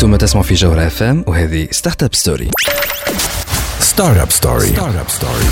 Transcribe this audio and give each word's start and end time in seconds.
أنتم 0.00 0.16
تسمعوا 0.16 0.46
في 0.46 0.54
جوهر 0.54 0.86
اف 0.86 1.02
ام 1.02 1.24
وهذه 1.26 1.68
ستارت 1.70 2.02
اب 2.02 2.14
ستوري 2.14 2.50
ستارت 3.80 4.18
اب 4.18 4.30
ستوري 4.30 4.66
ستارت 4.66 4.96
اب 4.96 5.08
ستوري 5.08 5.44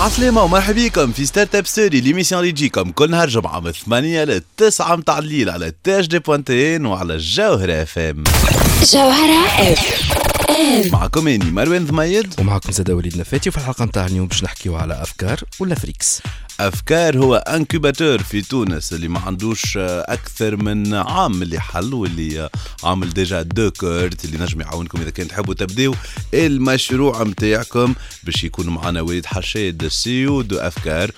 عسلامة 0.00 0.42
ومرحبا 0.42 0.86
بكم 0.86 1.12
في 1.12 1.26
ستارت 1.26 1.54
اب 1.54 1.66
ستوري 1.66 2.00
ليميسيون 2.00 2.40
اللي 2.40 2.52
تجيكم 2.52 2.90
كل 2.92 3.10
نهار 3.10 3.28
جمعة 3.28 3.60
من 3.60 3.72
8 3.72 4.24
ل 4.24 4.42
9 4.56 4.96
متاع 4.96 5.18
الليل 5.18 5.50
على 5.50 5.72
تاج 5.84 6.06
دي 6.06 6.18
بوانتين 6.18 6.86
وعلى 6.86 7.14
الجوهرة 7.14 7.82
اف 7.82 7.98
ام 7.98 8.24
جوهرة 8.92 9.46
اف 9.72 10.92
معكم 10.92 11.28
اني 11.28 11.50
مروان 11.50 11.86
ضميد 11.86 12.34
ومعكم 12.40 12.72
زاد 12.72 12.90
وليد 12.90 13.18
نفاتي 13.18 13.48
وفي 13.48 13.58
الحلقة 13.58 13.84
نتاع 13.84 14.06
اليوم 14.06 14.26
باش 14.26 14.44
نحكيو 14.44 14.76
على 14.76 15.02
أفكار 15.02 15.40
ولا 15.60 15.74
فريكس. 15.74 16.22
أفكار 16.60 17.18
هو 17.18 17.34
إنكوباتور 17.34 18.18
في 18.22 18.42
تونس 18.42 18.92
اللي 18.92 19.08
ما 19.08 19.20
عندوش 19.20 19.76
أكثر 19.76 20.56
من 20.56 20.94
عام 20.94 21.42
اللي 21.42 21.60
حل 21.60 21.94
واللي 21.94 22.50
عامل 22.84 23.10
ديجا 23.10 23.42
دو 23.42 23.70
كورت 23.70 24.24
اللي 24.24 24.38
نجم 24.38 24.60
يعاونكم 24.60 25.00
إذا 25.00 25.10
كان 25.10 25.28
تحبوا 25.28 25.54
تبداو 25.54 25.94
المشروع 26.34 27.22
نتاعكم 27.22 27.94
باش 28.24 28.44
يكون 28.44 28.66
معنا 28.68 29.00
وليد 29.00 29.26
حشاد 29.26 29.88
سيو 29.88 30.42
دو 30.42 30.56
أفكار. 30.58 31.10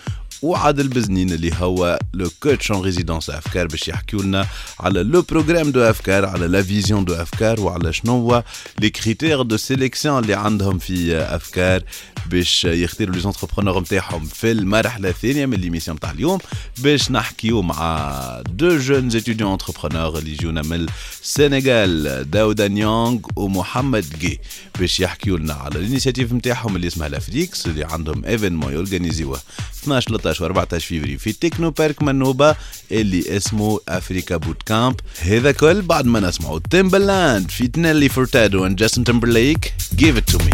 وعادل 0.43 0.89
بزنين 0.89 1.33
اللي 1.33 1.53
هو 1.57 1.99
لو 2.15 2.31
كوتش 2.43 2.71
اون 2.71 2.83
ريزيدونس 2.83 3.31
أفكار 3.31 3.67
باش 3.67 3.89
يحكيو 3.89 4.23
لنا 4.23 4.47
على 4.81 5.03
لو 5.03 5.23
بروغرام 5.23 5.71
دو 5.71 5.81
أفكار 5.81 6.27
على 6.27 6.47
لا 6.47 6.63
فيزيون 6.63 7.05
دو 7.05 7.15
أفكار 7.15 7.61
وعلى 7.61 7.93
شنو 7.93 8.13
هو 8.13 8.45
لي 8.81 8.91
كريتير 8.91 9.43
دو 9.43 9.57
سيليكسيون 9.57 10.23
اللي 10.23 10.35
عندهم 10.35 10.79
في 10.79 11.17
أفكار 11.17 11.83
باش 12.27 12.65
يختاروا 12.65 13.15
لي 13.15 13.21
زونتربرونور 13.21 13.81
نتاعهم 13.81 14.25
في 14.25 14.53
المرحلة 14.53 15.09
الثانية 15.09 15.47
من 15.47 15.59
ليميسيون 15.59 16.01
تاع 16.01 16.11
اليوم 16.11 16.39
باش 16.79 17.11
نحكيو 17.11 17.63
مع 17.63 18.43
دو 18.51 18.79
جون 18.79 19.11
ستوديون 19.11 19.53
انتربرونور 19.53 20.19
اللي 20.19 20.33
يجونا 20.33 20.63
من 20.63 20.87
السنغال 21.23 22.31
داودا 22.31 22.69
نيونغ 22.69 23.19
ومحمد 23.37 24.05
جي 24.21 24.41
باش 24.79 25.01
يحكيو 25.01 25.37
لنا 25.37 25.55
على 25.55 25.79
الانيشيتيف 25.79 26.33
نتاعهم 26.33 26.77
اللي 26.77 26.87
اسمها 26.87 27.09
لافريكس 27.09 27.67
اللي 27.67 27.85
عندهم 27.85 28.25
إيفينمون 28.25 28.73
يورجانيزيوه 28.73 29.41
12 29.83 30.11
13 30.35 30.43
و 30.43 30.47
14 30.47 30.87
فيفري 30.87 31.19
في 31.19 31.33
تكنو 31.33 31.71
بارك 31.71 32.03
منوبة 32.03 32.57
اللي 32.93 33.37
اسمه 33.37 33.81
افريكا 33.89 34.37
بوت 34.37 34.63
كامب 34.63 35.01
هذا 35.21 35.53
كل 35.53 35.83
بعد 35.83 36.07
ما 36.07 36.21
نسمعوا 36.21 36.61
تيمبرلاند 36.71 37.51
في 37.51 37.69
تنيلي 37.69 38.09
فورتادو 38.09 38.69
and 38.69 38.73
جاستن 38.73 39.05
تيمبرليك 39.05 39.73
give 39.97 40.33
to 40.33 40.39
me. 40.39 40.50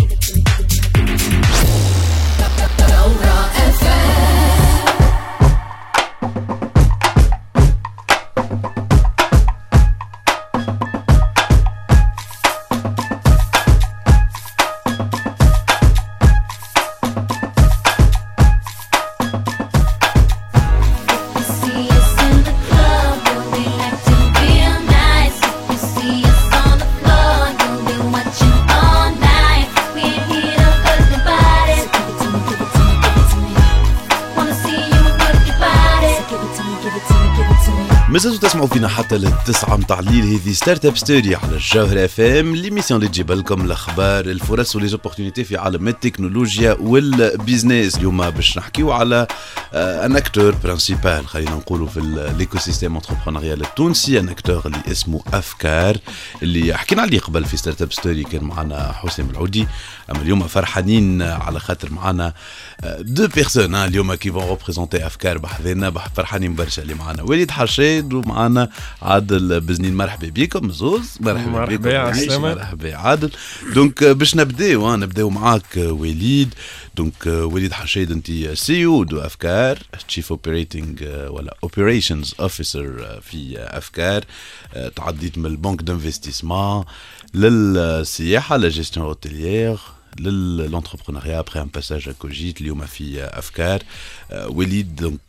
مازالتوا 38.36 38.48
تسمعوا 38.48 38.68
فينا 38.68 38.88
حتى 38.88 39.18
للتسعة 39.18 39.76
متاع 39.76 39.98
الليل. 39.98 40.24
هذه 40.40 40.52
ستارت 40.52 40.84
اب 40.86 40.96
ستوري 40.96 41.34
على 41.34 41.52
الجوهرة 41.56 42.04
اف 42.04 42.20
ام 42.20 42.56
ليميسيون 42.56 43.00
اللي 43.00 43.10
تجيب 43.10 43.32
لكم 43.32 43.60
الأخبار 43.64 44.24
الفرص 44.24 44.76
وليزوبورتينيتي 44.76 45.44
في 45.44 45.56
عالم 45.56 45.88
التكنولوجيا 45.88 46.76
والبيزنس 46.80 47.96
اليوم 47.96 48.30
باش 48.30 48.58
نحكيو 48.58 48.92
على 48.92 49.26
ان 49.74 50.16
اكتور 50.16 50.54
برانسيبال 50.64 51.26
خلينا 51.26 51.50
نقولوا 51.50 51.86
في 51.88 52.00
الايكو 52.00 52.58
سيستيم 52.58 52.96
انتربرونيال 52.96 53.60
التونسي 53.62 54.18
ان 54.20 54.28
اكتور 54.28 54.62
اللي 54.66 54.82
اسمه 54.90 55.20
أفكار 55.32 55.96
اللي 56.42 56.74
حكينا 56.76 57.02
عليه 57.02 57.18
قبل 57.20 57.44
في 57.44 57.56
ستارت 57.56 57.82
اب 57.82 57.92
ستوري 57.92 58.22
كان 58.24 58.44
معنا 58.44 58.92
حسام 58.92 59.30
العودي. 59.30 59.66
أما 60.10 60.22
اليوم 60.22 60.46
فرحانين 60.48 61.22
على 61.22 61.60
خاطر 61.60 61.90
معنا 61.92 62.32
دو 62.98 63.26
بيرسون 63.28 63.74
اليوم 63.74 64.14
كي 64.14 64.30
فون 64.32 64.48
ريبريزونتي 64.48 65.06
أفكار 65.06 65.38
بحذنا 65.38 65.88
بح- 65.88 66.08
فرحانين 66.16 66.54
برشا 66.54 66.82
اللي 66.82 66.94
معنا. 66.94 67.22
وليد 67.22 67.50
حشاد 67.50 68.12
ومعنا 68.26 68.70
عادل 69.02 69.60
بزنين. 69.60 69.94
مرحبا 69.96 70.28
بكم 70.28 70.70
زوز 70.72 71.18
مرحبا 71.20 71.50
مرحبا، 71.50 72.10
بكم. 72.10 72.42
مرحبا 72.42 72.94
عادل. 72.96 73.30
دونك 73.74 74.04
باش 74.04 74.36
نبداو 74.36 74.92
آه، 74.92 74.96
نبداو 74.96 75.30
معاك 75.30 75.78
آه، 75.78 75.92
وليد. 75.92 76.54
دونك 76.96 77.26
آه، 77.26 77.44
وليد 77.44 77.72
حشاد 77.72 78.10
انت 78.12 78.30
سي 78.54 78.84
أو 78.84 79.04
دو 79.04 79.18
أفكار 79.20 79.78
تشيف 80.08 80.30
اوبريتنج 80.30 81.02
ولا 81.28 81.56
اوبريشنز 81.62 82.34
اوفيسر 82.40 83.20
في 83.22 83.58
آه، 83.58 83.78
أفكار 83.78 84.24
آه، 84.74 84.88
تعديت 84.88 85.38
من 85.38 85.46
البنك 85.46 85.82
دانفستيسمون 85.82 86.84
للسياحة 87.34 88.56
لا 88.56 88.68
جيستيون 88.68 89.06
اوتيليير 89.06 89.78
للانتربرونيا 90.20 91.38
ابخي 91.38 91.60
ان 91.60 91.68
باساج 91.74 92.10
كوجيت 92.10 92.60
اليوم 92.60 92.86
في 92.86 93.24
افكار 93.24 93.82
وليد 94.46 94.96
دونك 94.96 95.20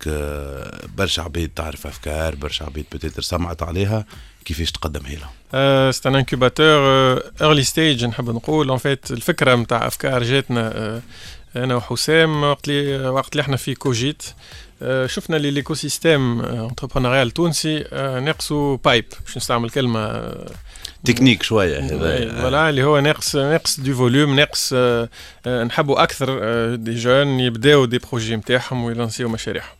برشا 0.97 1.21
عباد 1.21 1.49
تعرف 1.55 1.87
افكار 1.87 2.35
برشا 2.35 2.65
عباد 2.65 2.85
بوتيتر 2.91 3.21
سمعت 3.21 3.63
عليها 3.63 4.05
كيفاش 4.45 4.73
لها 4.85 5.31
آه، 5.53 5.91
c'est 5.91 6.05
un 6.05 6.15
incubateur 6.15 6.79
euh, 6.83 7.43
early 7.43 7.63
stage 7.73 8.03
نحب 8.03 8.29
نقول 8.29 8.77
en 8.77 8.81
fait 8.81 9.11
الفكرة 9.11 9.55
نتاع 9.55 9.87
افكار 9.87 10.23
جاتنا 10.23 11.01
أنا 11.55 11.75
وحسام 11.75 12.43
وقت 12.43 12.69
اللي 12.69 13.09
وقت 13.09 13.31
اللي 13.31 13.41
إحنا 13.41 13.57
في 13.57 13.75
كوجيت 13.75 14.23
شفنا 15.05 15.37
اللي 15.37 15.51
ليكو 15.51 15.73
سيستيم 15.73 16.41
انتربرونيال 16.41 17.31
تونسي 17.31 17.85
ناقصه 18.25 18.77
بايب 18.77 19.05
باش 19.25 19.37
نستعمل 19.37 19.69
كلمه 19.69 20.33
تكنيك 21.13 21.43
شوية. 21.43 21.77
إيه، 21.77 21.83
هذا. 21.83 22.41
فوالا 22.41 22.69
اللي 22.69 22.83
هو 22.83 22.99
ناقص 22.99 23.35
ناقص 23.35 23.79
دو 23.79 23.93
فوليوم 23.93 24.35
ناقص 24.35 24.73
آه، 24.75 25.09
آه، 25.45 25.63
نحبوا 25.63 26.03
أكثر 26.03 26.39
آه، 26.41 26.75
دي 26.75 26.95
جون 26.95 27.39
يبداو 27.39 27.85
دي 27.85 27.97
بروجي 27.97 28.35
نتاعهم 28.35 28.83
ويلانسيو 28.83 29.29
مشاريعهم. 29.29 29.75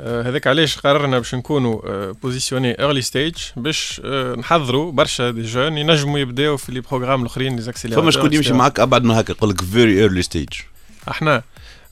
آه، 0.00 0.22
هذاك 0.22 0.46
علاش 0.46 0.78
قررنا 0.78 1.18
باش 1.18 1.34
نكونوا 1.34 2.12
بوزيسيوني 2.12 2.78
ايرلي 2.80 3.02
ستيج 3.02 3.34
باش 3.56 4.00
آه، 4.04 4.34
نحضروا 4.34 4.92
برشا 4.92 5.30
دي 5.30 5.42
جون 5.42 5.78
ينجموا 5.78 6.18
يبداو 6.18 6.56
في 6.56 6.72
لي 6.72 6.80
بروغرام 6.80 7.22
الأخرين 7.22 7.56
لي 7.56 7.62
زاكسيليراتور 7.62 8.02
فما 8.02 8.10
شكون 8.10 8.32
يمشي 8.32 8.52
معك 8.52 8.80
أبعد 8.80 9.04
من 9.04 9.10
هكا 9.10 9.32
يقول 9.32 9.50
لك 9.50 9.60
فيري 9.60 9.92
ايرلي 10.00 10.22
ستيج 10.22 10.48
إحنا 11.08 11.36
آه، 11.36 11.42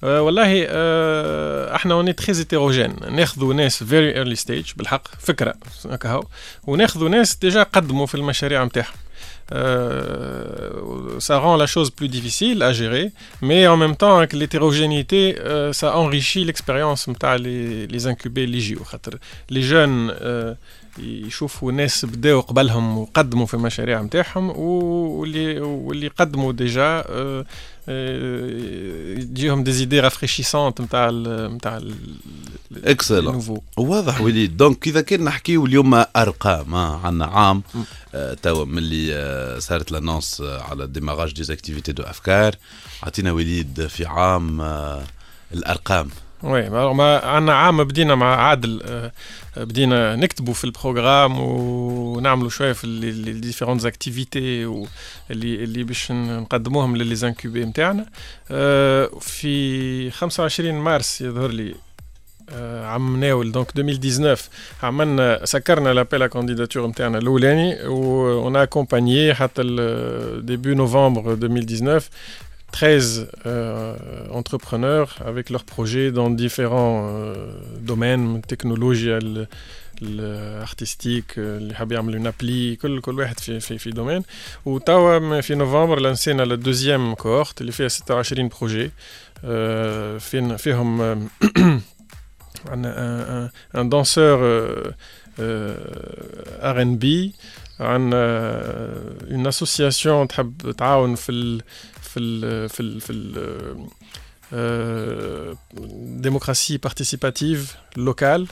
والله 0.03 0.65
آه، 0.69 1.75
احنا 1.75 1.93
اوني 1.93 2.13
تري 2.13 2.37
هيتيروجين 2.37 2.95
ناخذوا 3.09 3.53
ناس 3.53 3.83
فيري 3.83 4.15
ايرلي 4.15 4.35
ستيج 4.35 4.71
بالحق 4.75 5.07
فكره 5.19 5.53
هكا 5.85 6.09
هو 6.09 6.23
وناخذوا 6.63 7.09
ناس 7.09 7.35
ديجا 7.35 7.63
قدموا 7.63 8.05
في 8.05 8.15
المشاريع 8.15 8.63
نتاعهم 8.63 8.93
Euh, 9.53 11.19
ça 11.19 11.37
rend 11.37 11.57
la 11.57 11.67
chose 11.67 11.89
plus 11.91 12.07
difficile 12.07 12.63
à 12.63 12.71
gérer, 12.71 13.11
mais 13.41 13.67
en 13.67 13.75
même 13.75 13.97
temps, 13.97 14.17
avec 14.17 14.31
l'hétérogénéité, 14.31 15.37
euh, 15.39 15.73
ça 15.73 15.97
enrichit 15.97 16.45
l'expérience 16.45 17.09
نتاع 17.09 17.37
les, 17.37 17.87
les 17.87 18.07
incubés 18.07 18.37
اللي 18.37 18.57
يجيو 18.57 18.83
خاطر 18.83 19.19
les 19.51 19.61
jeunes 19.61 20.13
euh, 20.21 20.53
يشوفوا 20.98 21.72
ناس 21.72 22.04
بداوا 22.04 22.40
قبلهم 22.40 22.98
وقدموا 22.98 23.46
في 23.46 23.54
المشاريع 23.54 24.02
نتاعهم 24.02 24.50
واللي 24.50 25.60
واللي 25.60 26.08
قدموا 26.08 26.52
ديجا 26.52 27.04
آه، 27.08 27.44
آه، 27.88 28.46
يجيهم 29.18 29.64
دي 29.64 29.72
زيدي 29.72 30.00
رافريشيسونت 30.00 30.80
نتاع 30.80 31.10
نتاع 31.48 31.80
اكسلون 32.84 33.60
واضح 33.76 34.20
وليد. 34.20 34.56
دونك 34.56 34.86
إذا 34.86 35.00
كان 35.00 35.24
نحكيو 35.24 35.66
اليوم 35.66 35.94
أرقام 36.16 36.74
آه، 36.74 37.00
عندنا 37.06 37.26
عام 37.26 37.62
آه، 38.14 38.34
توا 38.34 38.64
ملي 38.64 39.14
آه، 39.14 39.58
صارت 39.58 39.92
لانونس 39.92 40.40
على 40.40 40.86
ديماراج 40.86 41.42
دي 41.42 41.52
اكتيفيتي 41.52 41.92
دو 41.92 42.02
افكار 42.02 42.54
عطينا 43.02 43.32
وليد 43.32 43.86
في 43.86 44.06
عام 44.06 44.60
الأرقام. 45.54 46.08
وي 46.42 46.70
ما 46.70 47.18
عندنا 47.18 47.54
عام 47.54 47.84
بدينا 47.84 48.14
مع 48.14 48.36
عادل 48.36 48.82
آه، 48.84 49.12
بدينا 49.56 50.16
نكتبوا 50.16 50.54
في 50.54 50.64
البروغرام 50.64 51.40
ونعملوا 51.40 52.50
شوية 52.50 52.72
في 52.72 52.86
لي 52.86 53.32
ديفيرونت 53.32 53.84
اكتيفيتي 53.84 54.64
اللي 55.30 55.64
اللي 55.64 55.84
باش 55.84 56.12
نقدموهم 56.12 56.96
للي 56.96 57.14
زانكوبي 57.14 57.64
نتاعنا 57.64 58.06
آه، 58.50 59.10
في 59.20 60.10
25 60.10 60.74
مارس 60.74 61.20
يظهر 61.20 61.50
لي 61.50 61.74
آه، 62.50 62.86
عام 62.86 63.20
ناول 63.20 63.52
دونك 63.52 63.78
2019 63.78 64.48
عملنا 64.82 65.40
سكرنا 65.44 65.94
لابيل 65.94 66.26
كانديداتور 66.26 66.86
نتاعنا 66.86 67.18
الأولاني 67.18 67.78
ون 67.86 68.56
اكومبانيي 68.56 69.34
حتى 69.34 69.62
ديبي 70.42 70.74
نوفمبر 70.74 71.32
2019 71.32 72.08
13 72.71 73.27
euh, 73.45 74.29
entrepreneurs 74.31 75.09
avec 75.25 75.49
leurs 75.49 75.65
projets 75.65 76.11
dans 76.11 76.29
différents 76.29 77.09
euh, 77.09 77.35
domaines 77.81 78.41
technologie 78.47 79.09
ال- 79.21 79.47
الارتستيك 80.01 81.33
اللي 81.37 81.75
حاب 81.75 81.91
يعمل 81.91 82.15
اون 82.15 82.27
ابلي 82.27 82.75
كل 82.75 83.01
كل 83.01 83.19
واحد 83.19 83.39
في 83.39 83.59
في 83.59 83.77
في 83.77 83.89
دومين 83.89 84.23
وتوا 84.65 85.41
في 85.41 85.55
نوفمبر 85.55 85.99
لانسينا 85.99 86.43
الدوزيام 86.43 87.13
كوهورت 87.13 87.61
اللي 87.61 87.71
فيها 87.71 87.87
26 87.87 88.49
بروجي 88.59 88.91
آه، 89.45 90.17
فين 90.17 90.57
فيهم 90.57 91.01
آم، 91.01 91.27
عندنا 92.67 93.51
ان 93.75 93.89
دانسور 93.89 94.39
ار 95.39 96.81
ان 96.81 96.97
بي 96.97 97.33
عندنا 97.79 98.15
اون 99.31 99.47
اسوسياسيون 99.47 100.27
تحب 100.27 100.71
تعاون 100.77 101.15
في 101.15 101.31
ال 101.31 101.61
في 102.15 102.19
ال 102.19 102.69
في 102.69 102.79
ال 102.79 103.01
في 103.01 103.11
ال 103.13 103.31
ديموقراسي 106.21 106.77
بارتيسيباتيف 106.77 107.75
لوكال 107.97 108.47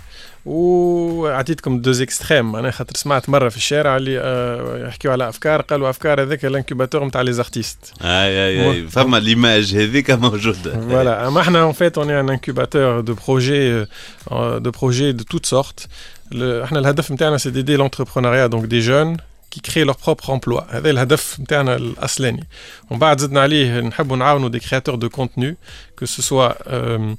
وعطيتكم 0.46 1.82
دوز 1.82 2.02
اكستريم 2.02 2.52
معناها 2.52 2.72
خاطر 2.72 2.96
سمعت 2.96 3.30
مره 3.30 3.50
في 3.50 3.58
الشارع 3.58 3.98
اللي 3.98 4.20
آه، 4.20 4.88
يحكيوا 4.88 5.14
على 5.14 5.30
افكار 5.30 5.62
قالوا 5.62 5.90
افكار 5.90 6.22
هذاك 6.22 6.46
الانكوباتور 6.46 7.06
نتاع 7.06 7.22
لي 7.22 7.34
زارتيست 7.34 7.78
اي 8.02 8.08
اي 8.08 8.72
اي 8.72 8.88
Ouais. 8.88 8.92
فما 8.92 9.18
ليماج 9.18 9.76
هذيك 9.76 10.12
موجوده 10.12 10.74
Voilà, 10.74 11.28
à 11.28 11.32
Mahna, 11.32 11.66
en 11.66 11.74
fait, 11.74 11.98
on 11.98 12.10
est 12.10 12.14
un 12.24 12.30
incubateur 12.30 13.04
de 13.04 13.14
projets, 13.14 13.86
euh, 14.32 14.60
de 14.60 14.70
projets 14.70 15.14
de 15.14 15.24
toutes 15.24 15.46
sortes. 15.46 15.88
Le, 16.32 16.64
احنا 16.64 16.80
الهدف 16.80 17.12
نتاعنا 17.12 17.38
c'est 17.38 17.52
d'aider 17.52 17.78
l'entrepreneuriat, 17.78 18.50
donc 18.50 18.66
des 18.68 18.82
jeunes 18.82 19.18
qui 19.54 19.62
créent 19.62 19.86
leur 19.86 19.98
propre 19.98 20.30
emploi. 20.30 20.68
هذا 20.70 20.90
الهدف 20.90 21.40
نتاعنا 21.40 21.76
الأصلاني. 21.76 22.48
ومن 22.90 23.00
بعد 23.00 23.20
زدنا 23.20 23.42
عليه 23.42 23.80
نحبوا 23.80 24.18
نعاونوا 24.18 24.50
des 24.50 24.60
créateurs 24.60 24.98
de 24.98 25.08
contenu, 25.08 25.58
que 25.96 26.06
ce 26.06 26.22
soit 26.22 26.58
euh, 26.68 27.16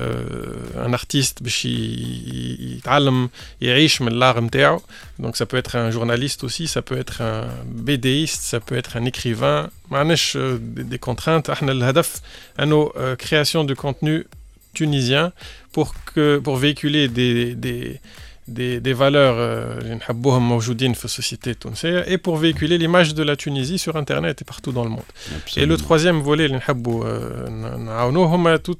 euh, 0.00 0.86
un 0.86 0.92
artiste 0.92 1.42
باش 1.42 1.64
ي- 1.64 1.68
ي- 1.68 2.76
يتعلم 2.76 3.28
يعيش 3.60 4.02
من 4.02 4.12
l'art 4.20 4.38
نتاعو. 4.38 4.82
Donc 5.22 5.36
ça 5.36 5.46
peut 5.46 5.56
être 5.56 5.76
un 5.76 5.90
journaliste 5.90 6.44
aussi, 6.44 6.66
ça 6.66 6.82
peut 6.82 6.98
être 6.98 7.20
un 7.22 7.48
BDiste, 7.66 8.42
ça 8.42 8.60
peut 8.60 8.76
être 8.76 8.96
un 8.96 9.04
écrivain. 9.04 9.68
معناش 9.90 10.36
euh, 10.36 10.58
des, 10.58 10.84
des 10.84 10.98
contraintes. 10.98 11.50
احنا 11.50 11.72
الهدف 11.72 12.20
انه 12.60 12.92
euh, 12.96 13.16
création 13.16 13.64
de 13.64 13.74
contenu 13.74 14.26
tunisien 14.74 15.32
pour 15.74 15.88
que 16.14 16.38
pour 16.44 16.56
véhiculer 16.64 17.04
des 17.18 17.54
des 17.64 18.00
des, 18.48 18.80
des 18.80 18.92
valeurs 18.92 19.36
euh, 19.38 19.78
اللي 19.82 19.94
نحبوهم 19.94 20.48
موجودين 20.48 20.92
في 20.92 21.04
السوسيتي 21.04 21.50
التونسية 21.50 22.02
et 22.02 22.18
pour 22.18 22.36
véhiculer 22.36 22.78
l'image 22.78 23.14
de 23.14 23.22
la 23.22 23.36
Tunisie 23.36 23.78
sur 23.78 23.96
internet 23.96 24.42
et 24.42 24.44
partout 24.44 24.72
dans 24.72 24.84
le 24.84 24.90
monde. 24.90 25.10
Et 25.56 25.66
le 25.66 25.76
troisième 25.76 26.20
volet 26.22 26.44
اللي 26.44 26.56
نحبوا 26.56 27.04
euh, 27.04 27.48
ن- 27.48 27.84
نعاونوه 27.84 28.26
هما 28.34 28.56
tout 28.68 28.76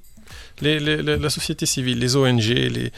les, 0.62 0.78
les- 0.86 1.02
les- 1.06 1.18
la 1.26 1.30
société 1.38 1.64
civile, 1.74 1.98
les 2.04 2.12
ONG, 2.22 2.46
les, 2.76 2.88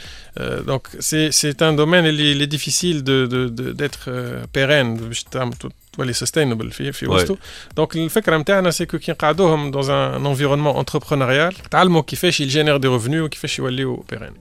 euh, 0.40 0.62
donc 0.70 0.82
c'est 1.08 1.28
c'est 1.40 1.58
un 1.68 1.72
domaine 1.82 2.04
il 2.12 2.18
est, 2.20 2.30
il 2.36 2.40
est 2.46 2.52
difficile 2.56 2.98
de 3.10 3.16
de- 3.34 3.48
de- 3.58 3.72
d'être 3.80 4.04
euh, 4.08 4.44
pérenne 4.56 4.96
باش 5.08 5.22
تعمل 5.22 5.52
تو- 5.54 5.68
تولي 5.98 6.14
sustainable 6.14 6.72
في 6.72 6.92
في 6.92 7.06
Ouais. 7.06 7.08
وسطه 7.10 7.36
دونك 7.76 7.96
الفكره 7.96 8.36
نتاعنا 8.36 8.70
سي 8.70 8.86
كو 8.86 8.98
كي 8.98 9.12
نقعدوهم 9.12 9.72
dans 9.72 9.86
un 9.86 10.24
environnement 10.36 10.84
entrepreneurial 10.84 11.68
تعلموا 11.70 12.02
كيفاش 12.02 12.40
يجينير 12.40 12.76
دي 12.76 12.98
revenus 12.98 13.14
وكيفاش 13.14 13.58
يوليو 13.58 14.04
بيرين 14.10 14.32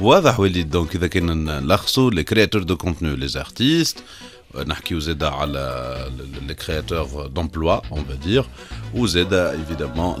واضح 0.00 0.40
وليد 0.40 0.70
دونك 0.70 0.94
اذا 0.96 1.06
كنا 1.06 1.60
نلخصوا 1.60 2.10
لي 2.10 2.24
كرياتور 2.24 2.62
دو 2.62 2.76
كونتوني 2.76 3.16
لي 3.16 3.28
زارتيست 3.28 3.98
نحكيو 4.67 4.99
زادا 4.99 5.27
على 5.27 5.95
les 6.49 6.55
créateurs 6.55 7.29
d'emplois 7.29 7.81
on 7.91 8.01
va 8.01 8.27
dire. 8.27 8.45
وزيدا 8.93 9.55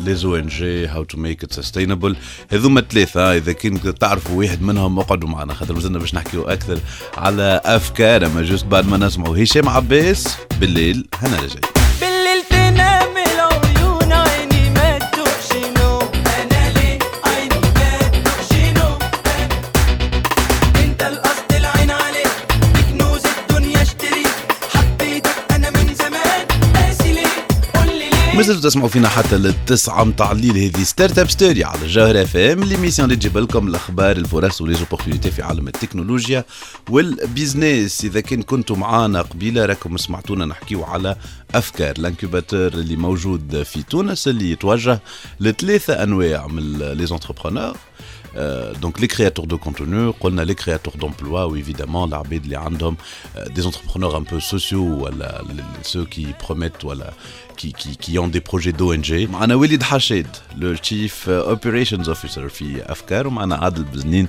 زو 0.07 0.35
ان 0.35 0.47
جي 0.47 0.87
هاو 0.87 1.03
تو 1.03 1.17
ميك 1.17 1.43
ات 1.43 1.53
سستينابل 1.53 2.15
هذوما 2.51 2.79
الثلاثة 2.79 3.37
إذا 3.37 3.51
كان 3.51 3.95
تعرفوا 3.95 4.39
واحد 4.39 4.61
منهم 4.61 4.99
اقعدوا 4.99 5.29
معنا. 5.29 5.53
خاطر 5.53 5.73
مازلنا 5.73 5.99
باش 5.99 6.15
نحكيو 6.15 6.43
أكثر 6.43 6.79
على 7.17 7.61
أفكار 7.65 8.25
أما 8.25 8.41
جوست 8.41 8.65
بعد 8.65 8.87
ما 8.87 8.97
نسمعوا 8.97 9.43
هشام 9.43 9.69
عباس 9.69 10.37
بالليل 10.59 11.07
هنا 11.13 11.41
رجعي. 11.41 11.88
مازلتوا 28.39 28.69
تسمعوا 28.69 28.89
فينا 28.89 29.09
حتى 29.09 29.37
للتسعة 29.37 30.03
متاع 30.03 30.31
الليل. 30.31 30.57
هذه 30.57 30.83
ستارت 30.83 31.19
اب 31.19 31.29
ستوري 31.29 31.63
على 31.63 31.81
الجوهرة 31.81 32.23
اف 32.23 32.37
ام 32.37 32.63
ليميسيون 32.63 33.05
اللي 33.05 33.15
تجيب 33.15 33.37
لكم 33.37 33.67
الأخبار 33.67 34.17
الفرص 34.17 34.61
وليزوبورتينيتي 34.61 35.31
في 35.31 35.41
عالم 35.41 35.67
التكنولوجيا 35.67 36.45
والبيزنس 36.89 38.05
إذا 38.05 38.19
كان 38.19 38.41
كنتوا 38.41 38.75
معانا 38.75 39.21
قبيلة 39.21 39.65
راكم 39.65 39.97
سمعتونا 39.97 40.45
نحكيو 40.45 40.83
على 40.83 41.15
افكار 41.54 41.94
الانكوباتور 41.98 42.66
اللي 42.66 42.96
موجود 42.96 43.62
في 43.62 43.82
تونس 43.82 44.28
اللي 44.28 44.50
يتوجه 44.50 45.00
لثلاثه 45.40 46.02
انواع 46.02 46.46
من 46.46 46.78
لي 46.78 47.06
زونتربرونور 47.06 47.76
دونك 48.80 49.00
لي 49.00 49.06
كرياتور 49.06 49.44
دو 49.44 49.58
كونتوني 49.58 50.12
قلنا 50.20 50.42
لي 50.42 50.54
كرياتور 50.54 50.94
دومبلوا 50.94 51.42
وإيفيدامون 51.42 52.08
العباد 52.08 52.44
اللي 52.44 52.56
عندهم 52.56 52.96
دي 53.46 53.60
زونتربرونور 53.60 54.16
ان 54.16 54.22
بو 54.22 54.38
سوسيو 54.40 55.04
ولا 55.04 55.44
سو 55.82 56.04
كي 56.04 56.34
بروميت 56.46 56.84
ولا 56.84 57.12
qui, 57.60 57.72
qui, 57.72 57.96
qui 58.04 58.18
ont 58.18 58.26
des 58.36 58.40
projets 58.40 58.72
d'ONG 58.72 59.12
معنا 59.30 59.54
وليد 59.54 59.82
حشاد 59.82 60.26
le 60.60 60.76
chief 60.86 61.28
operations 61.28 62.08
officer 62.08 62.40
في 62.46 62.82
أفكار 62.92 63.26
ومعنا 63.26 63.56
عادل 63.56 63.82
بزنين 63.84 64.28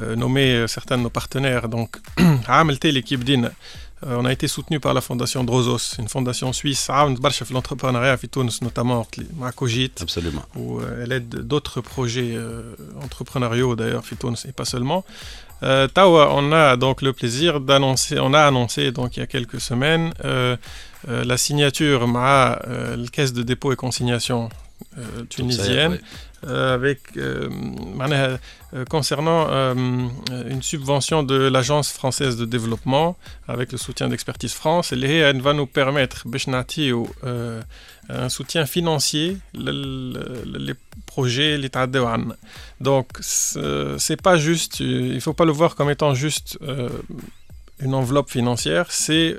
Euh, 0.00 0.16
nommer 0.16 0.54
euh, 0.54 0.66
certains 0.66 0.96
de 0.96 1.02
nos 1.02 1.10
partenaires. 1.10 1.68
Donc, 1.68 1.98
l'équipe 2.92 3.22
d'IN. 3.24 3.44
Euh, 4.04 4.16
on 4.18 4.24
a 4.24 4.32
été 4.32 4.48
soutenu 4.48 4.80
par 4.80 4.94
la 4.94 5.00
fondation 5.00 5.44
Drozos, 5.44 5.96
une 5.98 6.08
fondation 6.08 6.52
suisse, 6.52 6.88
l'entrepreneuriat 7.52 8.12
à 8.12 8.16
Tunis 8.16 8.62
notamment, 8.62 9.06
à 9.42 9.52
Absolument. 10.02 10.42
où 10.56 10.80
elle 11.00 11.12
aide 11.12 11.28
d'autres 11.28 11.80
projets 11.80 12.36
entrepreneuriaux 13.00 13.76
d'ailleurs, 13.76 14.02
Tunis 14.02 14.44
et 14.48 14.52
pas 14.52 14.64
seulement. 14.64 15.04
Euh, 15.62 15.86
Tawa, 15.86 16.30
on 16.32 16.50
a 16.50 16.76
donc 16.76 17.02
le 17.02 17.12
plaisir 17.12 17.60
d'annoncer, 17.60 18.18
on 18.18 18.34
a 18.34 18.40
annoncé 18.40 18.90
donc 18.90 19.16
il 19.16 19.20
y 19.20 19.22
a 19.22 19.28
quelques 19.28 19.60
semaines 19.60 20.12
la 21.04 21.36
signature 21.36 22.08
à 22.16 22.60
la 22.96 23.08
caisse 23.08 23.32
de 23.32 23.44
dépôt 23.44 23.72
et 23.72 23.76
consignation 23.76 24.48
tunisienne. 25.28 26.00
Euh, 26.44 26.94
euh, 27.18 27.48
euh, 28.74 28.84
concernant 28.86 29.48
une 29.74 30.62
subvention 30.62 31.22
de 31.22 31.34
l'Agence 31.34 31.92
française 31.92 32.36
de 32.36 32.46
développement 32.46 33.16
avec 33.46 33.70
le 33.70 33.78
soutien 33.78 34.08
d'Expertise 34.08 34.54
France. 34.54 34.92
Et 34.92 35.18
elle 35.18 35.40
va 35.40 35.52
nous 35.52 35.66
permettre, 35.66 36.26
un 38.08 38.28
soutien 38.28 38.66
financier 38.66 39.38
les 39.54 40.74
projets 41.06 41.56
les 41.58 41.70
donc 42.80 43.06
c'est 43.20 44.20
pas 44.20 44.36
juste 44.36 44.80
il 44.80 45.20
faut 45.20 45.34
pas 45.34 45.44
le 45.44 45.52
voir 45.52 45.76
comme 45.76 45.90
étant 45.90 46.14
juste 46.14 46.58
une 47.78 47.94
enveloppe 47.94 48.30
financière 48.30 48.90
c'est 48.90 49.38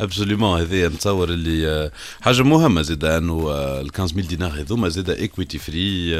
ابسوليومون 0.00 0.60
هذايا 0.60 0.88
نتصور 0.88 1.28
اللي 1.28 1.90
حاجة 2.20 2.42
مهمه 2.42 2.82
زاد 2.82 3.04
انه 3.04 3.50
ال 3.80 3.90
15000 3.94 4.28
دينار 4.28 4.60
هذوما 4.60 4.88
زاد 4.88 5.10
ايكويتي 5.10 5.58
فري 5.58 6.16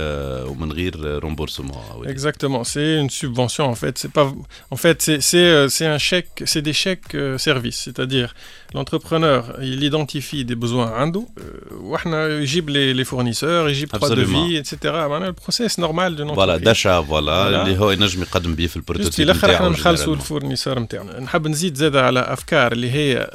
ومن 0.46 0.72
غير 0.72 1.18
رومبورسمون 1.22 2.06
اكزاكتومون 2.06 2.64
سي 2.64 2.98
اون 2.98 3.08
سوبفونسيون 3.08 3.68
ان 3.68 3.74
فيت 3.74 3.98
سي 3.98 4.08
با 4.08 4.36
ان 4.72 4.76
فيت 4.76 5.02
سي 5.02 5.68
سي 5.68 5.94
ان 5.94 5.98
شيك 5.98 6.26
سي 6.44 6.60
دي 6.60 6.72
شيك 6.72 7.34
سيرفيس 7.36 7.86
c'est-à-dire 7.86 8.34
l'entrepreneur 8.74 9.42
il 9.62 9.84
identifie 9.84 10.44
des 10.44 10.54
besoins 10.54 10.90
عنده 10.92 11.26
وإحنا 11.70 12.28
يجيب 12.28 12.70
لي 12.70 12.92
لي 12.92 13.04
فورنيسور 13.04 13.68
يجيب 13.68 13.88
تخوا 13.88 14.08
دوفي 14.08 14.58
اتسيتيرا 14.58 15.08
معناها 15.08 15.28
البروسيس 15.28 15.78
نورمال 15.78 16.16
دو 16.16 16.34
فوالا 16.34 16.56
داشا 16.56 17.02
فوالا 17.02 17.62
اللي 17.62 17.78
هو 17.78 17.90
ينجم 17.90 18.22
يقدم 18.22 18.54
به 18.54 18.66
في 18.66 18.76
البروتوتيب 18.76 19.12
في 19.12 19.22
الآخر 19.22 19.54
إحنا 19.54 19.68
نخلصوا 19.68 20.14
الفورنيسور 20.14 20.78
نتاعنا 20.78 21.20
نحب 21.20 21.48
نزيد 21.48 21.74
زاده 21.74 22.06
على 22.06 22.20
افكار 22.20 22.72
اللي 22.72 22.90
هي 22.90 23.30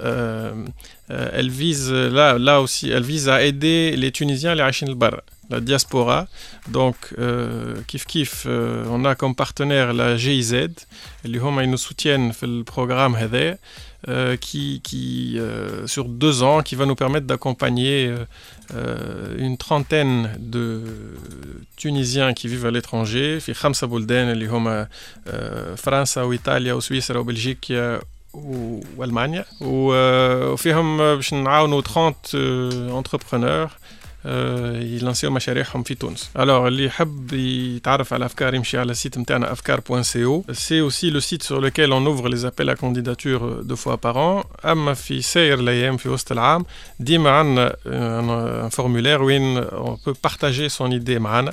elle 1.38 1.50
vise 1.50 1.92
là 1.92 2.28
là 2.38 2.60
aussi 2.60 2.86
elle 2.90 3.02
vise 3.14 3.28
à 3.28 3.42
aider 3.48 3.96
les 3.96 4.10
Tunisiens 4.12 4.52
اللي 4.52 4.62
عايشين 4.62 4.88
لبرا 4.88 5.20
la 5.52 5.60
diaspora 5.60 6.26
donc 6.72 6.96
euh, 7.18 7.80
كيف 7.88 8.04
كيف 8.04 8.48
euh, 8.48 8.84
on 8.96 9.04
a 9.04 9.14
comme 9.14 9.34
partenaire 9.34 9.92
la 9.92 10.16
GIZ 10.16 10.54
اللي 11.24 11.38
هما 11.38 11.62
ils 11.64 11.70
nous 11.70 11.82
soutiennent 11.88 12.32
في 12.32 12.42
البروغرام 12.46 13.16
هذا 13.16 13.58
euh, 14.08 14.36
qui, 14.36 14.80
qui 14.88 15.34
euh, 15.36 15.86
sur 15.94 16.04
deux 16.04 16.36
ans, 16.42 16.62
qui 16.62 16.74
va 16.76 16.84
nous 16.86 16.94
permettre 16.94 17.26
d'accompagner 17.26 18.06
euh, 18.06 18.24
euh, 18.74 19.46
une 19.46 19.56
trentaine 19.56 20.30
de 20.38 20.64
Tunisiens 21.76 22.32
qui 22.32 22.46
vivent 22.48 22.66
à 22.66 22.70
l'étranger, 22.70 23.38
في 23.40 23.54
خمسة 23.54 23.86
بلدان 23.86 24.30
اللي 24.30 24.46
هما 24.46 24.88
آه، 25.28 25.74
فرنسا 25.74 26.22
وإيطاليا 26.22 26.72
وسويسرا 26.72 27.18
وبلجيكا 27.18 27.96
و- 27.96 28.00
والمانيا 28.96 29.44
و- 29.60 29.92
آه، 29.94 30.50
وفيهم 30.52 30.96
باش 30.98 31.34
نعاونوا 31.34 31.80
30 31.82 32.14
انتربرونور 32.98 33.70
يلانسيو 34.94 35.30
مشاريعهم 35.30 35.82
في 35.82 35.94
تونس 35.94 36.30
الوغ 36.38 36.68
اللي 36.68 36.84
يحب 36.84 37.32
يتعرف 37.32 38.12
على 38.12 38.26
افكار 38.26 38.54
يمشي 38.54 38.78
على 38.78 38.92
السيت 38.92 39.18
نتاعنا 39.18 39.52
افكار.co 39.54 40.52
سي 40.52 40.80
اوسي 40.80 41.10
لو 41.10 41.20
سيت 41.20 41.42
sur 41.42 41.56
lequel 41.60 41.90
on 41.92 42.06
ouvre 42.06 42.28
les 42.28 42.44
appels 42.44 42.70
à 42.70 42.76
candidature 42.76 43.42
deux 43.64 43.76
fois 43.76 43.96
par 43.96 44.16
an 44.16 44.66
اما 44.66 44.94
في 44.94 45.22
ساير 45.22 45.60
الايام 45.60 45.96
في 45.96 46.08
وسط 46.08 46.32
العام 46.32 46.64
ديما 47.00 47.30
عندنا 47.30 47.76
ان 47.86 48.70
formulaire 48.70 49.20
وين 49.20 49.64
on 49.64 49.96
peut 50.08 50.28
partager 50.28 50.68
son 50.78 50.90
idée 50.90 51.18
معنا 51.18 51.52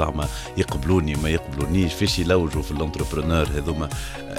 زعما 0.00 0.28
يقبلوني 0.56 1.14
ما 1.14 1.28
يقبلونيش 1.28 1.92
فاش 1.94 2.18
يلوجوا 2.18 2.62
في 2.62 2.70
اللونتربرونور 2.70 3.46
هذوما 3.56 3.88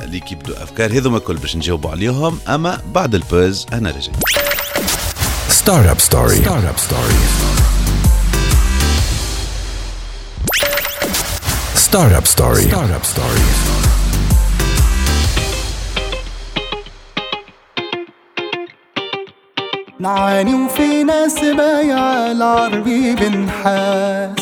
ليكيب 0.02 0.44
دو 0.44 0.54
أفكار 0.54 0.92
هذوما 0.98 1.20
كل 1.20 1.38
باش 1.38 1.56
نجاوبوا 1.56 1.92
عليهم 1.92 2.40
أما 2.48 2.82
بعد 2.96 3.16
البوز 3.16 3.66
أنا 3.74 3.90
رجعت 3.90 4.16
Startup 5.62 6.00
Story. 6.10 6.38
Startup 6.48 6.80
Story. 6.88 7.18
Startup 11.88 12.26
Story. 12.36 12.64
Startup 12.72 13.06
Story. 13.14 13.42
نعاني 20.00 20.54
وفي 20.56 21.04
ناس 21.04 21.40
بايعة 21.40 22.32
العربي 22.32 23.16
بنحاس 23.16 24.41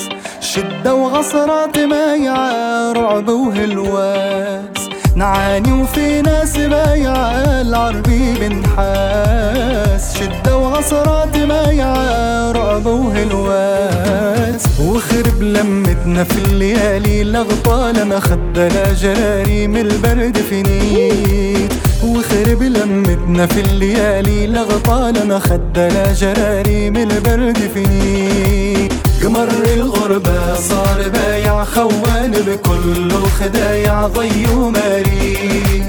شدة 0.53 0.95
وغصرات 0.95 1.79
مايعة 1.79 2.91
رعب 2.91 3.29
وهلواس. 3.29 4.89
نعاني 5.15 5.71
وفي 5.71 6.21
ناس 6.21 6.57
بايعة 6.57 7.61
العربي 7.61 8.33
بنحاس. 8.39 10.17
شدة 10.19 10.57
وغصرات 10.57 11.37
مايعة 11.37 12.51
رعب 12.51 12.85
وهلواس. 12.85 14.63
وخرب 14.81 15.41
لمتنا 15.41 16.23
في 16.23 16.37
الليالي 16.37 17.23
لغطى 17.23 17.93
لما 17.97 18.19
خدنا 18.19 18.93
جراري 18.93 19.67
من 19.67 19.77
البرد 19.77 20.37
فينيت 20.37 21.73
وخرب 22.03 22.63
لمتنا 22.63 23.47
في 23.47 23.59
الليالي 23.61 24.47
لغطى 24.47 25.11
لما 25.15 25.39
خدنا 25.39 26.13
جراري 26.13 26.89
من 26.89 27.11
البرد 27.11 27.57
فينيت 27.73 28.93
قمر 29.23 29.49
الغربة 29.73 30.55
صار 30.55 31.09
بايع 31.13 31.63
خوان 31.63 32.31
بكل 32.31 33.11
خدايع 33.39 34.07
ضي 34.07 34.47
وماري. 34.53 35.83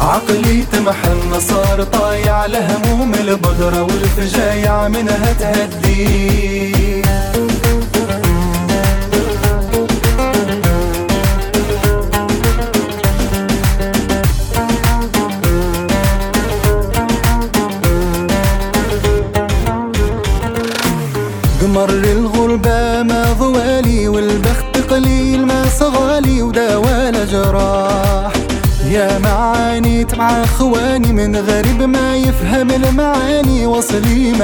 عقلي 0.00 0.64
تمحن 0.72 1.40
صار 1.40 1.82
طايع 1.92 2.46
لهموم 2.46 3.14
البقرة 3.14 3.82
والفجايع 3.82 4.88
منها 4.88 5.32
تهدي. 5.32 7.07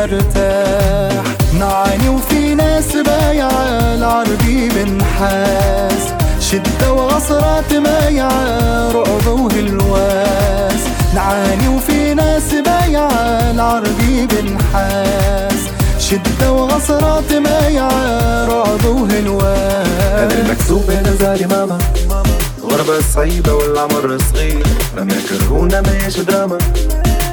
مرتاح 0.05 1.25
نعاني 1.59 2.09
وفي 2.09 2.55
ناس 2.55 2.97
بايعة 2.97 3.95
العربي 3.95 4.69
بنحاس. 4.69 6.03
شدة 6.41 6.93
وغصرات 6.93 7.73
مايعة 7.73 8.93
رعب 8.93 9.27
وهلواس. 9.27 10.81
نعاني 11.15 11.69
وفي 11.69 12.15
ناس 12.15 12.55
بايعة 12.67 13.51
العربي 13.51 14.27
بنحاس. 14.27 15.61
شدة 15.99 16.53
وغصرات 16.53 17.33
مايعة 17.33 18.47
رعب 18.47 18.85
وهلواس. 18.85 19.89
هذا 20.19 20.39
المكتوب 20.41 20.91
هنا 20.91 21.13
زاري 21.21 21.47
ماما. 21.47 21.79
غربة 22.63 23.01
صعيبة 23.15 23.53
والعمر 23.55 24.19
صغير. 24.33 24.67
لما 24.97 25.15
يكرهونا 25.15 25.81
ما 25.81 26.09
دراما. 26.29 26.59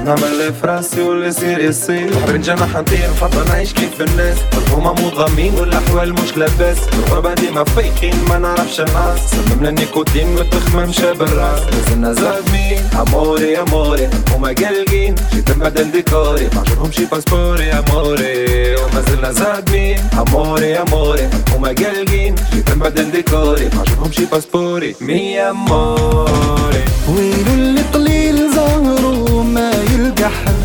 نعمل 0.05 0.24
اللي 0.24 0.53
في 0.53 0.67
راسي 0.67 1.01
واللي 1.01 1.27
يصير 1.27 1.60
يصير. 1.60 2.10
بحر 2.13 2.38
جناح 2.38 2.75
نطير 2.75 3.10
نفضل 3.10 3.48
نعيش 3.48 3.74
كيف 3.74 4.01
الناس. 4.01 4.38
الهما 4.53 4.93
مو 4.93 5.10
ضامين 5.10 5.53
والأحوال 5.53 6.13
مش 6.13 6.38
لاباس. 6.38 6.77
الغربة 6.93 7.34
ديما 7.34 7.63
فايقين 7.63 8.15
ما 8.29 8.38
نعرفش 8.38 8.79
الناس. 8.79 9.20
سممنا 9.31 9.70
النيكوتين 9.70 10.36
والتخمة 10.36 10.86
مشى 10.86 11.13
بالراس 11.13 11.62
لازلنا 11.72 12.13
زادمين 12.13 12.89
أموري 13.01 13.60
أموري. 13.60 14.10
هما 14.31 14.48
قلقين 14.48 15.15
جيت 15.34 15.50
نبدل 15.50 15.91
ديكوري. 15.91 16.50
معجبهم 16.55 16.91
شي 16.91 17.05
باسبوري 17.05 17.72
أموري. 17.72 18.75
وما 18.75 19.01
زلنا 19.08 19.31
زادمين 19.31 19.98
أموري 20.20 20.77
أموري. 20.77 21.29
هما 21.55 21.67
قلقين 21.67 22.36
جيت 22.53 22.70
نبدل 22.70 23.12
ديكوري. 23.12 23.70
معجبهم 23.75 24.12
شي 24.12 24.25
باسبوري. 24.25 24.96
مي 25.01 25.39
أموري. 25.39 26.84
ويل 27.10 27.61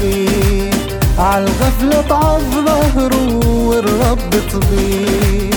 طبيب 0.07 0.75
عالغفلة 1.19 2.01
ضعف 2.09 2.43
ظهره 2.67 3.41
والرب 3.47 4.31
طبيب 4.53 5.55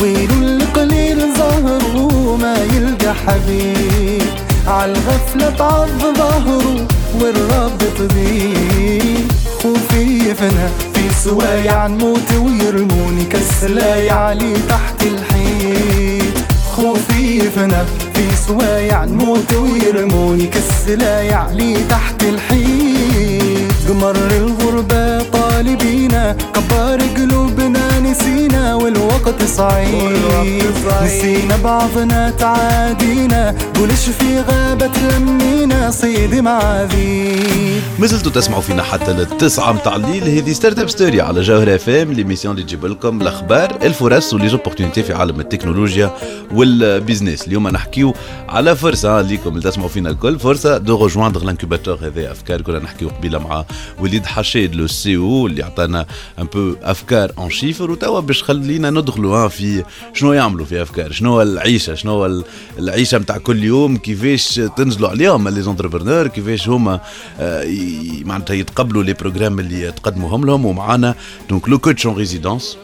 ويلو 0.00 0.42
القليل 0.42 1.34
ظهره 1.38 2.36
ما 2.36 2.56
يلقى 2.74 3.14
حبيب. 3.14 4.22
عالغفلة 4.66 5.48
ضعف 5.48 6.16
ظهره 6.18 6.86
والرب 7.20 7.78
طبيب 7.98 9.32
خوفي 9.62 10.34
فنا 10.34 10.70
في 10.94 11.14
سوايا 11.24 11.72
عن 11.72 11.98
موت 11.98 12.32
ويرموني 12.32 13.24
كسلاي 13.24 14.10
علي 14.10 14.54
تحت 14.68 15.02
الحيط. 15.02 16.34
خوفي 16.76 17.40
فنا 17.50 17.84
في 18.14 18.26
سوايا 18.46 18.94
عن 18.94 19.08
موت 19.08 19.52
ويرموني 19.52 20.46
كسلاي 20.46 21.32
علي 21.34 21.76
تحت 21.90 22.22
الحيط. 22.22 22.93
قمر 23.88 24.16
الغربة 24.36 25.22
طالبينا 25.22 26.36
كبار 26.54 27.00
قلوبنا 27.16 27.73
نسينا 28.04 28.74
والوقت 28.74 29.42
صعيب. 29.42 30.12
نسينا 31.04 31.56
بعضنا 31.56 32.30
تعادينا. 32.30 33.54
قولش 33.78 34.08
في 34.08 34.40
غابة 34.40 34.86
تلمينا 34.86 35.90
صيد 35.90 36.34
معاذيب 36.34 37.82
ما 37.98 38.06
زلتوا 38.06 38.32
تسمعوا 38.32 38.62
فينا 38.62 38.82
حتى 38.82 39.12
للتسعة 39.12 39.72
متاع 39.72 39.96
الليل 39.96 40.22
هذه 40.22 40.52
ستارت 40.52 40.78
اب 40.78 40.88
ستوري 40.88 41.20
على 41.20 41.40
جوهر 41.40 41.74
اف 41.74 41.88
ام 41.88 42.12
ليميسيون 42.12 42.54
اللي 42.54 42.66
تجيب 42.66 42.86
لكم 42.86 43.22
الأخبار 43.22 43.78
الفرص 43.82 44.34
وليزوبورتينيتي 44.34 45.02
في 45.02 45.12
عالم 45.12 45.40
التكنولوجيا 45.40 46.10
والبيزنس 46.54 47.46
اليوم 47.46 47.68
نحكيو 47.68 48.14
على 48.48 48.76
فرصة 48.76 49.20
ليكم 49.20 49.50
اللي 49.50 49.70
تسمعوا 49.70 49.88
فينا 49.88 50.10
الكل. 50.10 50.38
فرصة 50.38 50.78
دو 50.78 50.96
روجواندر 50.96 51.44
لانكوباتور 51.44 51.98
هذا 52.02 52.32
افكار 52.32 52.60
كنا 52.62 52.78
نحكيو 52.78 53.08
قبيلة 53.08 53.38
مع 53.38 53.64
وليد 54.00 54.26
حشيد 54.26 54.74
لو 54.74 54.86
سي 54.86 55.16
أو 55.16 55.46
اللي 55.46 55.62
عطانا 55.62 56.06
ان 56.38 56.44
بو 56.44 56.74
أفكار 56.82 57.32
اون 57.38 57.50
شيفر 57.50 57.90
وتوا 57.94 58.20
باش 58.20 58.42
خلينا 58.42 58.90
ندخلوا 58.90 59.36
ها 59.36 59.48
في 59.48 59.84
شنو 60.14 60.32
يعملوا 60.32 60.66
في 60.66 60.82
أفكار؟ 60.82 61.12
شنو 61.12 61.32
هو 61.32 61.42
العيشة؟ 61.42 61.94
شنو 61.94 62.12
هو 62.12 62.26
ال- 62.26 62.44
العيشة 62.78 63.18
نتاع 63.18 63.38
كل 63.38 63.64
يوم؟ 63.64 63.96
كيفاش 63.96 64.60
تنزلوا 64.76 65.08
عليهم 65.08 65.48
لي 65.48 65.62
زونتربرونور 65.62 66.26
كيفاش 66.26 66.68
هما 66.68 67.00
آه، 67.40 67.64
معناتها 68.24 68.54
يتقبلوا 68.54 69.02
لي 69.02 69.12
بروجرام 69.12 69.58
اللي 69.60 69.92
تقدموهم 69.92 70.44
لهم؟ 70.46 70.64
ومعانا 70.66 71.14
دونك 71.50 71.68
لو 71.68 71.78
كوتش 71.78 72.06
اون 72.06 72.16
ريزيدونس 72.16 72.76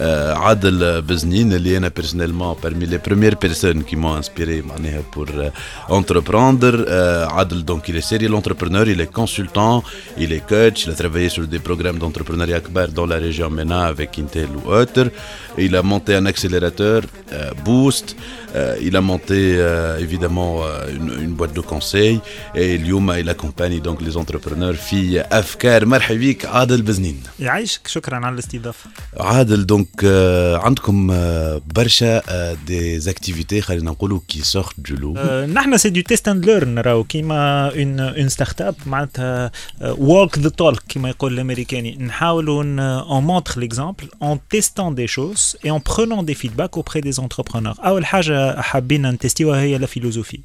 euh, 0.00 0.34
Adel 0.44 1.02
Beznine, 1.02 1.60
qui 1.62 1.74
est 1.74 1.90
personnellement 1.90 2.54
parmi 2.54 2.86
les 2.86 2.98
premières 2.98 3.36
personnes 3.36 3.84
qui 3.84 3.96
m'ont 3.96 4.14
inspiré 4.14 4.62
pour 5.10 5.26
euh, 5.34 5.50
entreprendre. 5.88 6.84
Euh, 6.88 7.26
Adel, 7.36 7.64
donc, 7.64 7.88
il 7.88 7.96
est 7.96 8.00
serial 8.00 8.34
entrepreneur, 8.34 8.88
il 8.88 9.00
est 9.00 9.12
consultant, 9.12 9.82
il 10.18 10.32
est 10.32 10.46
coach, 10.46 10.84
il 10.86 10.92
a 10.92 10.94
travaillé 10.94 11.28
sur 11.28 11.46
des 11.46 11.58
programmes 11.58 11.98
d'entrepreneuriat 11.98 12.56
Akbar 12.56 12.88
dans 12.88 13.06
la 13.06 13.16
région 13.16 13.50
MENA 13.50 13.84
avec 13.86 14.18
Intel 14.18 14.48
ou 14.64 14.70
autre. 14.70 15.10
Il 15.58 15.76
a 15.76 15.82
monté 15.82 16.14
un 16.14 16.26
accélérateur 16.26 17.02
euh, 17.32 17.50
Boost. 17.64 18.16
euh, 18.55 18.87
il 18.87 18.95
a 18.95 19.01
monté 19.01 19.39
euh, 19.57 20.05
évidemment 20.05 20.53
euh, 20.63 20.95
une, 20.97 21.11
une 21.25 21.33
boîte 21.39 21.53
de 21.53 21.61
conseil 21.61 22.19
et 22.55 22.75
اليوم 22.75 23.11
il 23.11 23.29
accompagne 23.29 23.79
donc 23.79 24.01
les 24.01 24.17
entrepreneurs 24.17 24.75
في 24.75 25.21
افكار 25.21 25.85
مرحبا 25.85 26.17
بك 26.17 26.45
عادل 26.45 26.81
بزنين 26.81 27.23
يعيشك 27.39 27.87
شكرا 27.87 28.15
على 28.15 28.33
الاستضافه 28.33 28.89
عادل 29.19 29.65
دونك 29.65 29.87
آه، 30.05 30.57
عندكم 30.57 31.11
آه، 31.11 31.61
برشا 31.75 32.21
دي 32.53 32.99
زاكتيفيتي 32.99 33.61
خلينا 33.61 33.91
نقولوا 33.91 34.19
كي 34.27 34.41
سورت 34.41 34.73
دو 34.77 34.95
لو 34.95 35.13
أه، 35.17 35.45
نحن 35.45 35.77
سي 35.77 35.89
دو 35.89 36.01
تيست 36.01 36.27
اند 36.27 36.45
ليرن 36.45 36.79
راهو 36.79 37.03
كيما 37.03 37.67
اون 37.69 37.99
اون 37.99 38.29
ستارت 38.29 38.61
اب 38.61 38.75
معناتها 38.85 39.51
ووك 39.81 40.39
ذا 40.39 40.49
تولك 40.49 40.81
كيما 40.89 41.09
يقول 41.09 41.33
الامريكاني 41.33 41.97
نحاولوا 41.97 42.63
اون 43.01 43.23
مونتر 43.23 43.59
ليكزامبل 43.59 44.09
اون 44.21 44.39
تيستون 44.49 44.95
دي 44.95 45.07
شوز 45.07 45.57
اي 45.65 45.69
اون 45.69 45.81
برونون 45.97 46.25
دي 46.25 46.33
فيدباك 46.33 46.77
اوبري 46.77 47.01
دي 47.01 47.11
زونتربرونور 47.11 47.75
اول 47.79 48.05
حاجه 48.05 48.40
حابين 48.61 49.05
نتستيوها 49.09 49.61
هي 49.61 49.77
لا 49.77 49.85
فيلوزوفي 49.85 50.39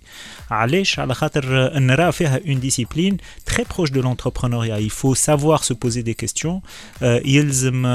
علاش 0.50 0.98
على 0.98 1.14
خاطر 1.14 1.44
آه، 1.76 1.78
نرى 1.78 2.12
فيها 2.12 2.40
اون 2.48 2.60
ديسيبلين 2.60 3.16
تري 3.46 3.64
بروش 3.74 3.90
دو 3.90 4.00
لونتربرونوريا 4.02 4.88
il 4.88 4.90
faut 4.90 5.14
savoir 5.18 5.64
se 5.64 5.72
poser 5.74 6.02
des 6.02 6.14
questions 6.24 6.60
آه، 7.02 7.22
يلزم 7.24 7.86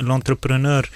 لونتربرونور 0.00 0.90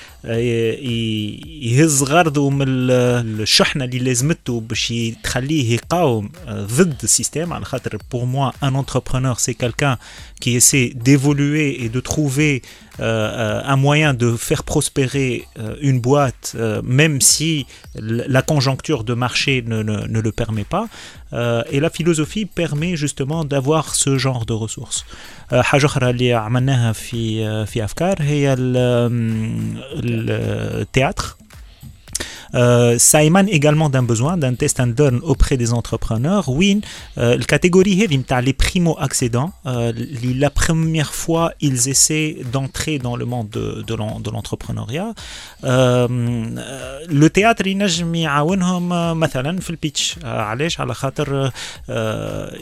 يهز 1.63 2.03
غرضه 2.03 2.51
من 2.51 2.63
ال- 2.69 3.41
الشحنه 3.41 3.85
اللي 3.85 3.99
لازمته 3.99 4.61
باش 4.61 4.95
تخليه 5.23 5.73
يقاوم 5.75 6.31
آه، 6.47 6.65
ضد 6.67 6.97
السيستم 7.03 7.53
على 7.53 7.65
خاطر 7.65 7.99
pour 7.99 8.23
moi 8.35 8.53
un 8.67 8.75
entrepreneur 8.75 9.41
c'est 9.41 9.55
quelqu'un 9.55 9.97
qui 10.43 10.51
essaie 10.61 10.89
d'évoluer 11.07 11.69
et 11.85 11.89
de 11.89 12.01
trouver 12.01 12.55
euh, 12.63 12.92
euh, 12.92 12.92
un 13.01 13.77
moyen 13.77 14.13
de 14.23 14.29
faire 14.49 14.63
prospérer 14.73 15.31
euh, 15.59 15.77
une 15.89 16.01
boîte 16.01 16.47
euh, 16.57 16.83
même 17.01 17.21
si 17.21 17.53
l- 17.97 18.25
la 18.37 18.43
conjoncture 18.43 19.05
de 19.05 19.15
marché 19.15 19.63
ne, 19.71 19.79
ne- 19.89 20.07
ne 20.15 20.21
le 20.27 20.33
permet 20.33 20.65
pas 20.77 20.87
Euh, 21.33 21.63
et 21.75 21.79
la 21.87 21.91
philosophie 21.99 22.47
permet 22.63 22.93
justement 23.05 23.41
d'avoir 23.51 23.85
ce 24.05 24.13
genre 24.25 24.45
de 24.51 24.55
ressources 24.65 25.01
آه، 25.53 25.63
حاجة 25.63 25.87
أخرى 25.87 26.11
اللي 26.11 26.33
عملناها 26.35 26.93
في 26.93 27.47
آه، 27.47 27.65
في 27.65 27.85
أفكار 27.85 28.17
هي 28.21 28.53
ال- 28.53 28.77
آم، 28.77 29.77
التياتر 29.93 31.37
Euh, 32.55 32.99
ça 32.99 33.19
émane 33.29 33.49
également 33.59 33.89
d'un 33.95 34.03
besoin 34.13 34.37
d'un 34.43 34.55
test 34.63 34.77
and 34.81 34.93
learn 34.99 35.19
auprès 35.33 35.57
des 35.63 35.71
entrepreneurs. 35.81 36.45
Oui, 36.49 36.81
euh, 37.19 37.37
la 37.37 37.45
catégorie 37.45 37.95
هذه 38.03 38.17
نتاع 38.17 38.41
les 38.43 38.53
primo 38.53 38.97
accédants, 39.07 39.51
euh, 39.67 39.93
li- 40.23 40.35
la 40.35 40.51
première 40.51 41.13
fois 41.23 41.53
ils 41.61 41.89
essaient 41.89 42.37
d'entrer 42.53 42.99
dans 42.99 43.17
le 43.17 43.25
monde 43.33 43.49
de, 43.51 43.65
de 43.89 43.95
l'en- 43.95 44.21
de 44.21 44.31
l'entrepreneuriat. 44.31 45.11
Euh, 45.65 45.69
euh, 45.69 47.01
le 47.09 47.29
théâtre 47.31 47.67
ينجم 47.67 48.15
يعاونهم 48.15 48.93
آه، 48.93 49.15
مثلا 49.15 49.61
في 49.61 49.71
البيتش 49.71 50.17
آه، 50.25 50.43
علاش 50.43 50.81
على 50.81 50.95
خاطر 50.95 51.51
آه، 51.91 52.53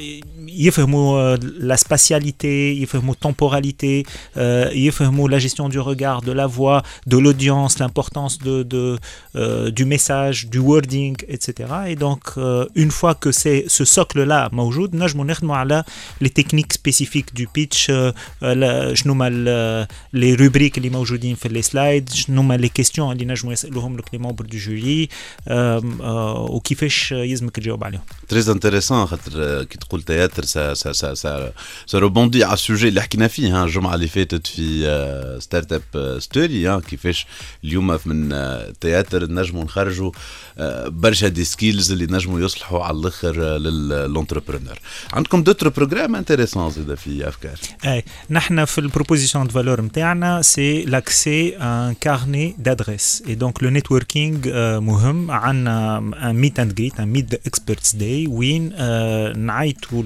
يفهموا 0.48 1.36
la 1.70 1.76
spatialité, 1.76 2.54
يفهموا 2.82 3.14
temporalité, 3.20 4.02
euh, 4.36 4.70
يفهموا 4.72 5.28
la 5.28 5.38
gestion 5.38 5.68
du 5.68 5.78
regard, 5.80 6.22
de 6.22 6.32
la 6.32 6.46
voix, 6.46 6.82
de 7.06 7.16
l'audience, 7.18 7.78
l'importance 7.78 8.38
de, 8.38 8.62
de, 8.62 8.98
euh, 9.36 9.70
du 9.80 9.84
message, 9.94 10.38
du 10.54 10.58
wording, 10.70 11.16
etc. 11.34 11.46
Et 11.92 11.96
donc, 12.06 12.22
euh, 12.36 12.66
une 12.82 12.90
fois 12.98 13.14
que 13.22 13.30
c'est 13.32 13.64
ce 13.68 13.84
socle-là 13.84 14.48
موجود 14.52 14.96
نجموا 14.96 15.24
نخدموا 15.24 15.56
على 15.56 15.84
les 16.24 16.28
techniques 16.28 16.72
spécifiques 16.72 17.34
du 17.34 17.46
pitch 17.46 17.90
euh, 17.90 18.12
لا- 18.42 18.94
شنو 18.94 19.12
هما 19.12 19.28
ال- 19.32 19.86
les 20.16 20.36
rubriques 20.40 20.76
اللي 20.76 20.90
موجودين 20.90 21.34
في 21.34 21.48
les 21.48 21.66
slides 21.66 22.14
شنو 22.14 22.40
هما 22.40 22.58
les 22.58 22.82
questions 22.82 22.98
اللي 22.98 23.24
نجموا 23.24 23.52
يسألوهم 23.52 23.96
لك 23.96 24.04
les 24.16 24.18
membres 24.18 24.46
du 24.46 24.58
jury 24.58 25.08
euh, 25.08 25.50
euh, 25.50 26.50
وكيفاش 26.50 27.12
يلزمك 27.12 27.56
تجاوب 27.56 27.84
عليهم 27.84 28.00
تريز 28.28 28.48
انتريسون 28.48 29.06
خاطر 29.06 29.32
آه، 29.36 29.62
كي 29.62 29.78
تقول 29.78 30.02
تياتر 30.02 30.44
سا 30.44 30.74
سا 30.74 30.92
سا 30.92 31.14
سا 31.14 31.52
سا 31.86 31.98
روبوندي 31.98 32.44
على 32.44 32.54
السوجي 32.54 32.88
اللي 32.88 33.00
حكينا 33.02 33.28
فيه 33.28 33.60
ها 33.60 33.64
الجمعه 33.64 33.94
اللي 33.94 34.08
فاتت 34.08 34.46
في 34.46 34.86
آه، 34.86 35.38
ستارت 35.38 35.72
اب 35.72 36.18
ستوري 36.18 36.68
ها 36.68 36.80
كيفاش 36.80 37.26
اليوم 37.64 37.98
من 38.06 38.32
آه، 38.32 38.72
تياتر 38.80 39.30
نجموا 39.30 39.64
نخرجوا 39.70 40.10
آه، 40.58 40.88
برشا 40.88 41.28
دي 41.28 41.44
سكيلز 41.44 41.92
اللي 41.92 42.06
نجموا 42.10 42.40
يصلحوا 42.40 42.84
على 42.84 42.96
الاخر 42.96 43.54
آه، 43.54 43.58
للونتربرونور 43.58 44.78
عندكم 45.12 45.42
دوتر 45.42 45.68
بروجرام 45.68 46.16
انتريسون 46.16 46.70
زيد 46.70 46.94
في 46.94 47.28
افكار 47.28 47.58
اي 47.86 48.04
نحن 48.30 48.64
في 48.64 48.78
البروبوزيسيون 48.78 49.46
دو 49.46 49.52
فالور 49.52 49.80
نتاعنا 49.80 50.42
سي 50.42 50.84
لاكسي 50.84 51.56
ان 51.56 51.94
كارني 52.00 52.56
دادريس 52.58 53.22
اي 53.28 53.34
دونك 53.34 53.62
لو 53.62 53.70
نيتوركينغ 53.70 54.38
مهم 54.80 55.30
عندنا 55.30 55.98
ان 55.98 56.34
ميت 56.34 56.60
اند 56.60 56.74
جريت 56.74 57.00
ان 57.00 57.08
ميت 57.08 57.34
اكسبرتس 57.34 57.96
داي 57.96 58.26
وين 58.26 58.72
آه، 58.74 59.32
نعيطوا 59.32 60.02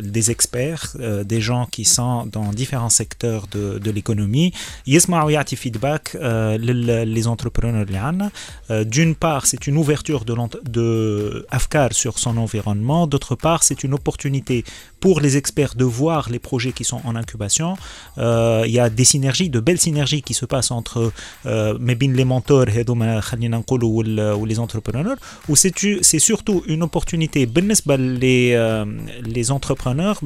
دي 0.00 0.20
اكسبير 0.30 0.78
دي 1.22 1.38
جون 1.38 1.64
كي 1.64 1.84
سون 1.84 2.30
دون 2.30 2.50
ديفيرون 2.50 2.88
سيكتور 2.88 3.44
دو 3.54 3.76
دو 3.76 3.90
ليكونومي 3.90 4.52
يسمعوا 4.86 5.26
ويعطي 5.26 5.56
فيدباك 5.56 6.16
لي 7.04 7.22
زونتربرونور 7.22 7.82
اللي 7.82 7.98
عندنا 7.98 8.30
Euh, 8.81 8.83
d'une 8.83 9.15
part, 9.15 9.45
c'est 9.45 9.67
une 9.67 9.77
ouverture 9.77 10.25
de, 10.25 10.35
de 10.63 11.45
Afkar 11.49 11.93
sur 11.93 12.19
son 12.19 12.37
environnement. 12.37 13.07
D'autre 13.07 13.35
part, 13.35 13.63
c'est 13.63 13.83
une 13.83 13.93
opportunité 13.93 14.63
pour 14.99 15.19
les 15.19 15.37
experts 15.37 15.75
de 15.75 15.83
voir 15.83 16.29
les 16.29 16.39
projets 16.39 16.71
qui 16.71 16.83
sont 16.83 17.01
en 17.05 17.15
incubation. 17.15 17.75
Euh, 18.17 18.63
il 18.65 18.71
y 18.71 18.79
a 18.79 18.89
des 18.89 19.03
synergies, 19.03 19.49
de 19.49 19.59
belles 19.59 19.79
synergies 19.79 20.21
qui 20.21 20.33
se 20.33 20.45
passent 20.45 20.71
entre 20.71 21.11
euh, 21.45 21.77
les 21.79 22.25
mentors 22.25 22.65
ou 24.39 24.45
les 24.45 24.59
entrepreneurs. 24.59 25.17
Ou 25.49 25.55
c'est 25.55 26.19
surtout 26.19 26.63
une 26.67 26.83
opportunité 26.83 27.47
pour 27.47 27.97
les, 27.97 28.53
euh, 28.53 28.85
les 29.23 29.51
entrepreneurs 29.51 30.19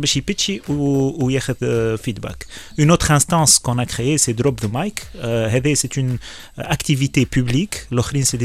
ou 0.67 1.29
feedback. 2.01 2.45
Une 2.77 2.91
autre 2.91 3.11
instance 3.11 3.59
qu'on 3.59 3.77
a 3.77 3.85
créée, 3.85 4.17
c'est 4.17 4.33
Drop 4.33 4.59
the 4.59 4.69
Mic. 4.71 5.01
Euh, 5.23 5.49
c'est 5.75 5.95
une 5.95 6.17
activité 6.57 7.25
publique 7.25 7.87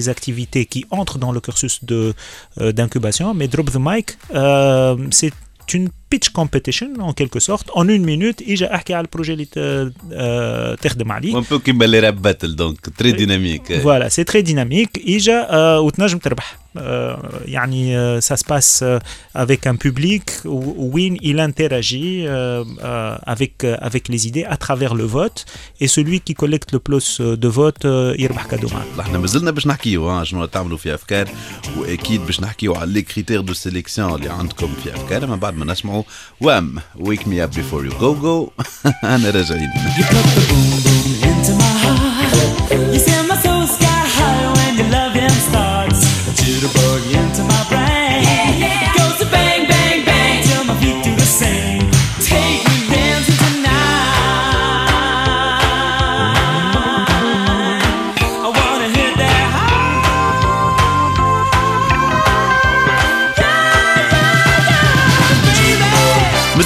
activités 0.09 0.67
qui 0.67 0.85
entrent 0.91 1.19
dans 1.19 1.33
le 1.33 1.41
cursus 1.41 1.81
euh, 1.91 2.73
d'incubation 2.73 3.35
mais 3.35 3.49
Drop 3.49 3.71
the 3.71 3.79
Mic 3.79 4.19
euh, 4.35 4.97
c'est 5.11 5.33
une 5.73 5.91
pitch 6.14 6.28
competition 6.40 6.90
en 7.10 7.14
quelque 7.20 7.40
sorte 7.40 7.68
en 7.80 7.86
une 7.88 8.06
minute 8.12 8.50
اجا 8.52 8.76
احكي 8.76 8.94
على 8.94 9.06
البروجي 9.06 9.34
اللي 9.34 9.46
ت- 9.46 9.92
آه، 10.14 10.76
تخدم 10.76 11.12
عليه 11.12 11.42
un 11.42 11.44
peu 11.44 11.56
كيما 11.56 11.86
لي 11.86 12.00
راب 12.00 12.22
باتل 12.22 12.56
دونك 12.56 12.90
تري 12.98 13.12
ديناميك 13.12 13.74
فوالا 13.82 14.10
سي 14.10 14.24
تري 14.24 14.42
ديناميك 14.42 15.02
اجا 15.08 15.48
آه، 15.50 15.80
وتنجم 15.80 16.18
تربح 16.18 16.58
آه، 16.78 17.40
يعني 17.46 17.98
آه، 17.98 18.20
ça 18.20 18.36
se 18.36 18.44
passe 18.44 18.82
euh, 18.84 19.00
avec 19.42 19.68
un 19.68 19.76
public 19.86 20.24
où- 20.46 20.76
où 20.86 20.98
il 21.32 21.40
interagit 21.50 22.14
euh, 22.28 22.64
euh, 22.90 23.34
avec 23.34 23.54
euh, 23.64 23.88
avec 23.90 24.04
les 24.14 24.22
idées 24.30 24.46
à 24.56 24.58
travers 24.66 24.94
le 25.02 25.06
vote 25.18 25.40
et 25.84 25.88
celui 25.98 26.18
qui 26.28 26.34
collecte 26.44 26.70
le 26.78 26.80
plus 26.90 27.08
euh, 27.20 27.36
de 27.44 27.48
votes 27.48 27.86
euh, 27.86 28.20
يربح 28.22 28.46
كادو 28.46 28.68
معاه 28.68 28.86
احنا 29.00 29.18
مازلنا 29.18 29.52
باش 29.52 29.68
نحكيو 29.68 30.10
ها 30.10 30.24
شنو 30.24 30.46
تعملوا 30.46 30.78
في 30.78 30.94
افكار 30.94 31.30
واكيد 31.78 32.26
باش 32.26 32.42
نحكيو 32.42 32.76
على 32.76 32.92
لي 32.94 33.02
كريتير 33.02 33.42
دو 33.42 33.54
سيليكسيون 33.54 34.16
اللي 34.16 34.30
عندكم 34.30 34.74
في 34.84 34.94
افكار 34.96 35.24
اما 35.24 35.36
بعد 35.36 35.56
ما 35.58 35.66
نسمعوا 35.66 35.99
Wham! 36.39 36.81
Wake 36.97 37.27
Me 37.27 37.41
Up 37.41 37.55
Before 37.55 37.85
You 37.85 37.93
Go 37.99 38.15
Go, 38.15 38.53
ανερεζαΐν. 39.15 40.90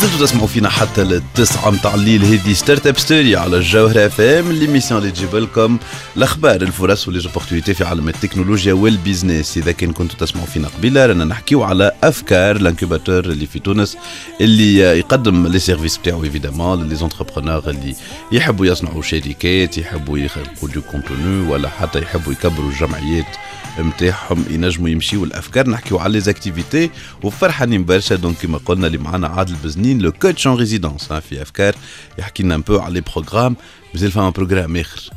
was 0.03 0.14
مازلتوا 0.15 0.27
تسمعوا 0.27 0.49
فينا 0.49 0.69
حتى 0.69 1.05
للتسعة 1.05 1.71
متاع 1.71 1.95
الليل. 1.95 2.25
هذه 2.25 2.53
ستارت 2.53 2.87
اب 2.87 2.99
ستوري 2.99 3.37
على 3.37 3.57
الجوهرة 3.57 4.07
اف 4.07 4.21
ام 4.21 4.53
ليميسيون 4.53 5.01
اللي 5.01 5.13
تجيب 5.13 5.37
لكم 5.37 5.79
الأخبار 6.17 6.63
الفرص 6.63 7.09
وليزوبورتينيتي 7.09 7.75
في 7.75 7.85
عالم 7.85 8.09
التكنولوجيا 8.09 8.73
والبيزنس 8.73 9.57
إذا 9.57 9.73
كان 9.73 9.93
كنتوا 9.93 10.19
تسمعوا 10.19 10.47
فينا 10.47 10.69
قبيلة 10.69 11.07
رانا 11.07 11.25
نحكيو 11.25 11.63
على 11.63 11.93
أفكار 12.03 12.57
الانكوباتور 12.57 13.25
اللي 13.25 13.47
في 13.47 13.59
تونس 13.59 13.97
اللي 14.41 14.79
يقدم 14.79 15.47
لي 15.47 15.59
سيرفيس 15.59 15.97
بتاعو 15.97 16.25
ايفيدامون 16.25 16.89
لي 16.89 16.95
زونتربرونور 16.95 17.71
اللي 17.71 17.95
يحبوا 18.33 18.67
يصنعوا 18.67 19.03
شركات 19.03 19.79
يحبوا 19.79 20.19
يخلقوا 20.19 20.69
دو 20.69 20.81
كونتوني 20.83 21.49
ولا 21.49 21.69
حتى 21.69 21.99
يحبوا 22.03 22.33
يكبروا 22.33 22.71
الجمعيات 22.71 23.37
نتاعهم 23.81 24.45
ينجموا 24.51 24.89
يمشيوا 24.89 25.27
الأفكار. 25.27 25.71
نحكيو 25.71 25.99
على 25.99 26.13
لي 26.13 26.21
زاكتيفيتي 26.21 26.91
وفرحانين 27.23 27.85
برشا. 27.85 28.15
دونك 28.15 28.37
كما 28.43 28.59
قلنا 28.59 28.87
اللي 28.87 28.99
معنا 28.99 29.29
عادل 29.29 29.55
بزنين 29.65 29.99
لو 30.04 30.12
كوتش 30.12 30.48
اون 30.48 30.58
ريزيدونس 30.58 31.14
في 31.14 31.42
افكار 31.42 31.76
يحكي 32.18 32.44
لنا 32.44 32.56
ان 32.56 32.62
بو 32.62 32.80
على 32.80 32.94
لي 32.94 33.02
بروغرام 33.02 33.56
مازال 33.94 34.12
فما 34.12 34.30
بروغرام 34.30 34.78
اخر 34.78 35.10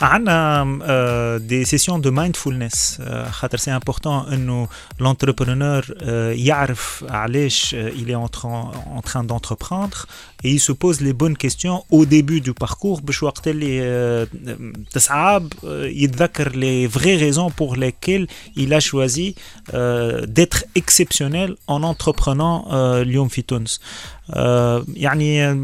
عندنا 0.00 0.64
euh, 0.82 1.38
des 1.38 1.64
sessions 1.64 1.98
de 1.98 2.10
mindfulness 2.10 2.98
euh, 3.00 3.30
خاطر 3.30 3.58
سي 3.58 3.78
important 3.78 4.32
انه 4.32 4.68
l'entrepreneur 5.00 5.82
euh, 5.82 6.06
يعرف 6.36 7.04
علاش 7.08 7.74
euh, 7.74 7.90
il 7.96 8.10
est 8.10 8.14
en 8.14 8.28
train, 8.28 8.72
en 8.96 9.02
train 9.02 9.24
d'entreprendre 9.24 10.06
et 10.44 10.50
il 10.50 10.60
se 10.60 10.72
pose 10.72 11.00
les 11.00 11.12
bonnes 11.12 11.36
questions 11.36 11.84
au 11.90 12.04
début 12.04 12.40
du 12.40 12.52
parcours 12.52 13.00
باش 13.02 13.22
وقت 13.22 13.48
اللي 13.48 14.26
uh, 14.26 14.28
تصعب 14.90 15.52
uh, 15.52 15.66
يتذكر 15.82 16.52
les 16.52 16.86
vraies 16.86 17.16
raisons 17.16 17.50
pour 17.50 17.76
lesquelles 17.76 18.26
il 18.56 18.74
a 18.74 18.80
choisi 18.80 19.34
uh, 19.34 20.26
d'être 20.26 20.64
exceptionnel 20.76 21.56
en 21.68 21.82
entreprenant 21.82 22.64
uh, 22.66 22.72
اليوم 22.74 23.28
في 23.28 23.42
تونس 23.42 23.80
uh, 24.28 24.34
يعني 24.94 25.54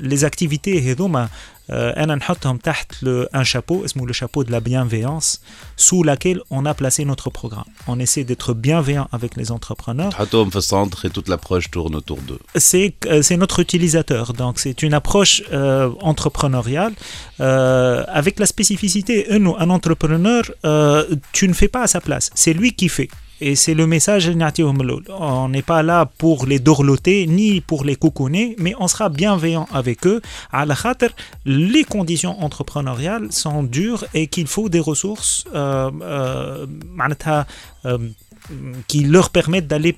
les 0.00 0.24
activités 0.24 0.76
هذوما 0.76 1.28
انا 1.70 2.14
نحطهم 2.14 2.56
تحت 2.56 2.92
le, 2.92 3.28
un 3.34 3.44
chapeau 3.44 3.84
اسمه 3.84 4.06
le 4.06 4.12
chapeau 4.12 4.44
de 4.44 4.52
la 4.52 4.60
bienveillance 4.60 5.40
sous 5.76 6.02
laquelle 6.04 6.40
on 6.50 6.64
a 6.64 6.74
placé 6.74 7.04
notre 7.04 7.28
programme. 7.30 7.70
On 7.88 7.98
essaie 7.98 8.24
d'être 8.24 8.54
bienveillant 8.54 9.08
avec 9.12 9.36
les 9.36 9.50
entrepreneurs. 9.50 10.10
تحطهم 10.10 10.50
في 10.50 10.56
السنتر 10.56 11.06
et 11.06 11.10
toute 11.10 11.28
l'approche 11.28 11.70
tourne 11.70 11.94
autour 11.96 12.18
d'eux. 12.28 12.40
C'est 12.56 12.94
c'est 13.20 13.36
notre 13.36 13.58
utilisateur, 13.60 14.32
donc 14.32 14.58
c'est 14.58 14.82
une 14.82 14.94
approche 14.94 15.42
euh, 15.52 15.90
entrepreneuriale 16.00 16.94
euh, 17.40 18.04
avec 18.20 18.38
la 18.38 18.46
spécificité 18.46 19.26
nous, 19.38 19.56
un 19.58 19.70
entrepreneur, 19.70 20.42
euh, 20.64 21.04
tu 21.32 21.48
ne 21.48 21.52
fais 21.52 21.68
pas 21.68 21.82
à 21.82 21.86
sa 21.86 22.00
place, 22.00 22.30
c'est 22.34 22.52
lui 22.52 22.72
qui 22.74 22.88
fait. 22.88 23.08
Et 23.43 23.55
c'est 23.55 23.73
le 23.73 23.87
message 23.87 24.31
On 25.09 25.49
n'est 25.49 25.61
pas 25.63 25.81
là 25.81 26.05
pour 26.05 26.45
les 26.45 26.59
dorloter 26.59 27.25
ni 27.25 27.59
pour 27.59 27.83
les 27.83 27.95
coucouner, 27.95 28.55
mais 28.59 28.75
on 28.79 28.87
sera 28.87 29.09
bienveillant 29.09 29.67
avec 29.73 30.05
eux. 30.05 30.21
À 30.51 30.67
la 30.67 30.75
khater, 30.75 31.09
les 31.45 31.83
conditions 31.83 32.39
entrepreneuriales 32.43 33.31
sont 33.31 33.63
dures 33.63 34.05
et 34.13 34.27
qu'il 34.27 34.45
faut 34.45 34.69
des 34.69 34.79
ressources 34.79 35.45
euh, 35.55 35.89
euh, 36.03 36.67
qui 38.87 39.05
leur 39.05 39.31
permettent 39.31 39.67
d'aller 39.67 39.97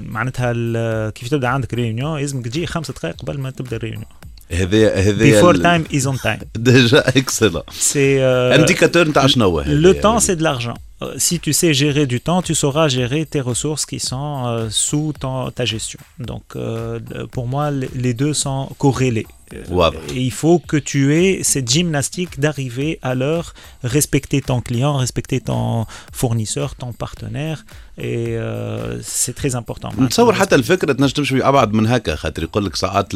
معناتها 0.00 1.10
كيف 1.10 1.28
تبدا 1.28 1.48
عندك 1.48 1.74
ريونيون 1.74 2.20
لازمك 2.20 2.48
تجي 2.48 2.66
خمس 2.66 2.90
دقائق 2.90 3.16
قبل 3.16 3.38
ما 3.40 3.50
تبدا 3.50 3.76
الريونيون 3.76 4.04
هذا 4.50 4.94
هذا 4.94 5.10
بيفور 5.10 5.56
تايم 5.56 5.84
از 5.94 6.06
اون 6.06 6.16
تايم 6.16 6.38
ديجا 6.56 7.08
اكسلون 7.08 7.62
سي 7.70 8.24
انديكاتور 8.24 9.08
نتاع 9.08 9.26
شنو 9.26 9.44
هو 9.44 9.60
لو 9.66 9.92
تون 9.92 10.20
سي 10.20 10.34
دو 10.34 10.44
لارجون 10.44 10.74
si 11.18 11.38
tu 11.40 11.52
sais 11.52 11.74
gérer 11.74 12.06
du 12.06 12.20
temps, 12.20 12.40
tu 12.40 12.54
sauras 12.54 12.88
gérer 12.88 13.26
tes 13.26 13.40
ressources 13.40 13.84
qui 13.84 14.00
sont 14.00 14.46
euh, 14.46 14.68
sous 14.70 15.12
ton, 15.20 15.50
ta 15.50 15.64
gestion. 15.66 16.00
Donc, 16.18 16.44
euh, 16.56 16.98
pour 17.32 17.46
moi, 17.46 17.70
les 17.70 18.14
deux 18.14 18.32
sont 18.32 18.70
corrélés. 18.78 19.26
Wow. 19.68 19.92
Et 20.14 20.22
il 20.22 20.32
faut 20.32 20.58
que 20.58 20.76
tu 20.76 21.14
aies 21.14 21.44
cette 21.44 21.70
gymnastique 21.70 22.40
d'arriver 22.40 22.98
à 23.02 23.14
l'heure, 23.14 23.54
respecter 23.84 24.40
ton 24.40 24.60
client, 24.60 24.96
respecter 24.96 25.40
ton 25.40 25.86
fournisseur, 26.12 26.74
ton 26.74 26.92
partenaire. 26.92 27.64
Et 27.98 28.36
euh, 28.36 29.00
c'est 29.02 29.34
très 29.34 29.54
important. 29.54 30.00
نتصور 30.00 30.34
حتى 30.34 30.54
الفكره 30.54 30.92
تنجم 30.92 31.12
تمشي 31.12 31.42
ابعد 31.42 31.72
من 31.72 31.86
هكا 31.86 32.16
خاطر 32.16 32.42
يقول 32.42 32.64
لك 32.64 32.76
ساعات 32.76 33.14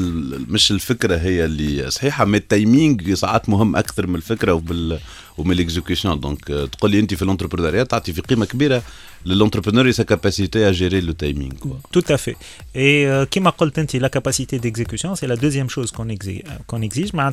مش 0.48 0.70
الفكره 0.70 1.16
هي 1.16 1.44
اللي 1.44 1.90
صحيحه 1.90 2.24
مي 2.24 2.36
التايمينغ 2.36 3.14
ساعات 3.14 3.48
مهم 3.48 3.76
اكثر 3.76 4.06
من 4.06 4.14
الفكره 4.14 4.52
وبال 4.52 4.98
ومن 5.38 5.52
الاكزيكيوشن 5.52 6.20
دونك 6.20 6.44
تقول 6.44 6.90
لي 6.90 6.98
انت 7.00 7.14
في 7.14 7.22
الانتربرونيات 7.22 7.90
تعطي 7.90 8.12
في 8.12 8.20
قيمه 8.20 8.44
كبيره 8.46 8.82
للانتربرونور 9.26 9.92
sa 9.92 10.04
capacité 10.04 10.64
à 10.64 10.72
gérer 10.72 11.00
le 11.00 11.14
timing. 11.14 11.52
Quoi. 11.62 11.78
Tout 11.92 12.04
à 12.08 12.18
fait. 12.24 12.36
Et 12.74 13.06
euh, 13.06 13.26
qui 13.26 13.40
m'a 13.40 13.54
dit 13.90 13.98
la 13.98 14.08
capacité 14.08 14.58
d'exécution, 14.58 15.14
c'est 15.14 15.26
la 15.26 15.36
deuxième 15.36 15.68
chose 15.68 15.90
qu'on 15.90 16.08
exige. 16.08 16.42
Qu'on 16.66 16.82
exige. 16.82 17.12
Moi, 17.12 17.32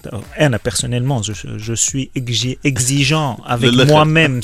personnellement, 0.70 1.22
je, 1.24 1.34
je 1.68 1.74
suis 1.74 2.10
exigeant 2.72 3.32
avec 3.46 3.72
moi-même 3.94 4.42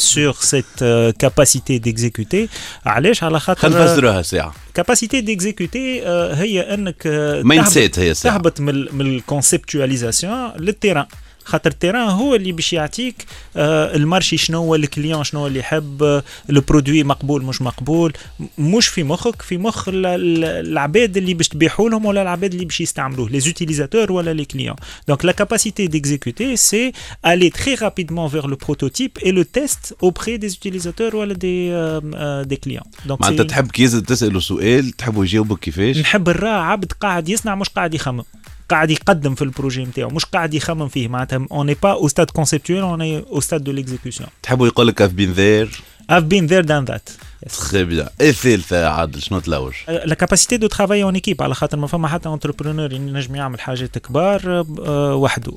علاش 2.89 3.23
على 3.23 3.41
خاطر 3.41 3.83
نفسروها 3.83 4.23
ساعة. 4.23 4.55
كاباسيتي 4.75 5.21
ديكزيكوتي 5.21 6.03
هي 6.35 6.75
إنك 6.75 7.07
مايند 7.45 7.67
سيت 7.67 7.99
هي 7.99 8.15
ساعة. 8.15 8.35
تهبط 8.35 8.61
من 8.61 9.01
الكونسبتواليزاسيون 9.01 10.53
للتيران. 10.57 11.07
خاطر 11.49 11.71
التيران 11.71 12.09
هو 12.09 12.35
اللي 12.35 12.53
باش 12.53 12.73
يعطيك 12.73 13.27
آه 13.57 13.97
المارشي 13.97 14.37
شنو 14.37 14.59
هو 14.59 14.75
الكليون 14.75 15.25
شنو 15.25 15.47
اللي 15.47 15.59
يحب 15.59 16.03
آه 16.03 16.23
البرودوي 16.51 17.03
مقبول 17.05 17.45
مش 17.45 17.63
مقبول. 17.63 18.13
مش 18.59 18.89
في 18.89 19.03
مخك 19.03 19.43
في 19.43 19.59
مخ 19.59 19.89
العباد 19.89 21.17
اللي 21.17 21.35
باش 21.35 21.49
تبيعوا 21.49 21.91
لهم 21.91 22.05
ولا 22.05 22.23
العباد 22.23 22.53
اللي 22.53 22.65
باش 22.65 22.81
يستعملوه 22.81 23.29
لي 23.29 23.41
زوتيليزاتور 23.41 24.13
ولا 24.13 24.35
لي 24.35 24.45
كليون 24.45 24.77
دونك 25.09 25.25
لا 25.25 25.33
كاباسيتي 25.33 25.87
ديكزيكوتي 25.87 26.57
سي 26.57 26.93
aller 27.27 27.51
très 27.51 27.75
rapidement 27.87 28.27
vers 28.35 28.47
le 28.53 28.57
prototype 28.57 29.19
et 29.23 29.33
le 29.33 29.45
test 29.45 29.95
auprès 30.01 30.39
des 30.39 30.51
utilisateurs 30.59 31.15
ولا 31.15 31.35
des 31.35 31.71
euh, 31.71 32.45
des 32.45 32.57
clients. 32.57 32.87
Donc 33.09 33.21
معناتها 33.21 33.45
تحب 33.45 33.71
كي 33.71 33.89
تسأله 33.89 34.41
سؤال 34.41 34.91
تحبوا 34.91 35.25
يجاوبك 35.25 35.59
كيفاش؟ 35.59 35.99
نحب 35.99 36.29
نراه 36.29 36.61
عبد 36.61 36.93
قاعد 36.93 37.29
يصنع 37.29 37.55
مش 37.55 37.69
قاعد 37.69 37.95
يخمم. 37.95 38.25
قاعد 38.69 38.91
يقدم 38.91 39.35
في 39.35 39.43
البروجي 39.43 39.85
نتاعو 39.85 40.09
مش 40.09 40.25
قاعد 40.25 40.55
يخمم 40.55 40.89
فيه. 40.89 41.09
معناتها 41.09 41.47
اون 41.53 41.67
ني 41.67 41.77
با 41.83 41.93
أو 41.93 42.09
ستاد 42.09 42.31
كونسيبتويل 42.31 42.81
اون 42.81 43.03
اي 43.03 43.19
أو 43.19 43.41
ستاد 43.41 43.65
دو 43.65 43.73
ليكزيكسيون 43.73 44.29
تحبوا 44.43 44.67
يقول 44.67 44.87
لك 44.87 45.03
اف 45.03 45.13
بين 45.13 45.33
ذير 45.33 45.81
اف 46.11 46.23
بين 46.23 46.47
ذير 46.47 46.65
دان 46.65 46.85
ذات 46.85 47.09
تخي 47.49 47.85
بيان 47.85 48.09
الثالثة 48.21 48.89
عادل 48.89 49.23
شنو 49.23 49.41
تلوج؟ 49.41 49.73
لا 49.89 50.15
كاباسيتي 50.15 50.57
دو 50.57 50.67
ترافاي 50.67 51.03
اون 51.03 51.15
ايكيب 51.15 51.43
على 51.43 51.55
خاطر 51.55 51.77
ما 51.77 51.87
فما 51.87 52.09
حتى 52.09 52.29
انتربرونور 52.29 52.93
ينجم 52.93 53.35
يعمل 53.35 53.61
حاجات 53.61 53.99
كبار 53.99 54.67
وحده. 55.15 55.53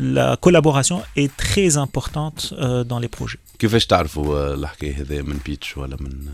لا 0.00 0.34
كولابوراسيون 0.34 1.00
اي 1.18 1.30
تري 1.38 1.68
امبورتونت 1.68 2.54
دون 2.88 3.00
لي 3.00 3.08
بروجي 3.18 3.38
كيفاش 3.58 3.86
تعرفوا 3.86 4.54
الحكاية 4.54 5.00
هذه 5.00 5.22
من 5.22 5.38
بيتش 5.46 5.76
ولا 5.76 5.96
من 6.00 6.28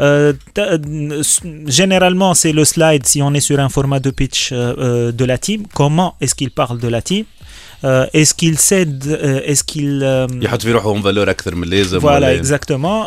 Euh, 0.00 0.32
euh, 0.58 1.22
généralement, 1.66 2.34
c'est 2.34 2.52
le 2.52 2.64
slide 2.64 3.06
si 3.06 3.22
on 3.22 3.32
est 3.34 3.40
sur 3.40 3.60
un 3.60 3.68
format 3.68 4.00
de 4.00 4.10
pitch 4.10 4.50
euh, 4.52 5.12
de 5.12 5.24
la 5.24 5.38
team. 5.38 5.64
Comment 5.72 6.16
est-ce 6.20 6.34
qu'il 6.34 6.50
parle 6.50 6.78
de 6.78 6.88
la 6.88 7.02
team? 7.02 7.24
Est-ce 8.14 8.32
qu'il 8.32 8.58
cède 8.58 9.04
euh, 9.06 9.42
est-ce 9.44 9.62
qu'il 9.62 10.00
euh, 10.02 10.26
voilà 12.00 12.34
exactement. 12.34 13.06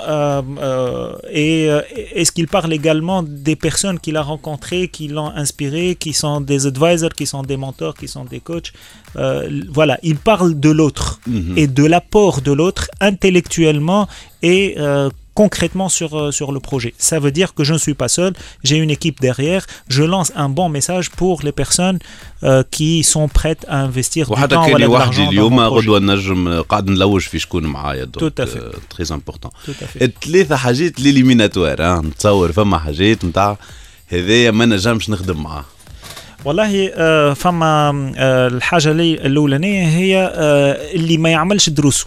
Et 1.33 1.65
est-ce 2.13 2.31
qu'il 2.31 2.47
parle 2.47 2.71
également 2.73 3.23
des 3.23 3.55
personnes 3.55 3.99
qu'il 3.99 4.17
a 4.17 4.21
rencontrées 4.21 4.87
qui 4.87 5.07
l'ont 5.07 5.31
inspiré 5.35 5.95
qui 5.95 6.13
sont 6.13 6.41
des 6.41 6.67
advisors 6.67 7.09
qui 7.09 7.25
sont 7.25 7.41
des 7.41 7.57
mentors 7.57 7.95
qui 7.95 8.07
sont 8.07 8.25
des 8.25 8.39
coachs? 8.39 8.71
Voilà 9.15 9.97
il 10.03 10.17
parle 10.17 10.59
de 10.59 10.69
l'autre 10.69 11.21
et 11.55 11.65
de 11.65 11.83
l'apport 11.83 12.41
de 12.41 12.51
l'autre 12.51 12.87
intellectuellement 13.01 14.07
et 14.43 14.75
concrètement 15.36 15.88
sur, 15.98 16.10
euh, 16.18 16.30
sur 16.38 16.48
le 16.56 16.60
projet. 16.60 16.92
Ça 17.10 17.18
veut 17.18 17.30
dire 17.40 17.50
que 17.56 17.62
je 17.68 17.72
ne 17.72 17.78
suis 17.86 17.94
pas 18.02 18.08
seul, 18.18 18.32
j'ai 18.64 18.76
une 18.84 18.90
équipe 18.90 19.18
derrière, 19.28 19.62
je 19.88 20.02
lance 20.02 20.30
un 20.44 20.50
bon 20.58 20.68
message 20.68 21.06
pour 21.20 21.36
les 21.46 21.52
personnes 21.62 21.98
euh, 22.42 22.62
qui 22.70 23.02
sont 23.02 23.28
prêtes 23.28 23.64
à 23.68 23.78
investir 23.88 24.26
du 24.26 24.32
وحتى 24.32 24.54
temps 24.54 24.66
كان 24.66 24.72
voilà, 24.76 24.86
de 24.86 24.90
وحدي 24.90 25.16
l'argent 25.16 25.24
dans 25.24 25.28
اليوم 25.28 25.56
mon 25.56 25.70
projet. 25.70 25.78
غدوه 25.78 25.98
نجم 25.98 26.60
قاعد 26.62 26.90
نلوج 26.90 27.20
في 27.20 27.38
شكون 27.38 27.62
معايا 27.64 28.06
Tout 28.18 28.42
à 28.42 28.46
fait. 28.46 28.96
تري 28.96 29.06
امبورتون 29.14 29.50
Tout 29.66 29.70
à 29.70 29.86
fait. 29.98 30.02
الثلاثه 30.02 30.56
حاجات 30.56 31.00
ليليميناتوار 31.00 31.82
ها 31.82 32.00
نتصور 32.00 32.52
فما 32.52 32.78
حاجات 32.78 33.24
نتاع 33.24 33.58
هذايا 34.08 34.50
ما 34.50 34.66
نجمش 34.66 35.10
نخدم 35.10 35.42
معاه 35.42 35.64
والله 36.44 36.90
آه، 36.94 37.32
فما 37.34 38.12
آه، 38.16 38.48
الحاجه 38.48 38.90
اللي 38.90 39.14
الاولانيه 39.14 39.86
هي 39.88 40.32
آه، 40.34 40.94
اللي 40.94 41.16
ما 41.18 41.30
يعملش 41.30 41.68
دروسه 41.68 42.06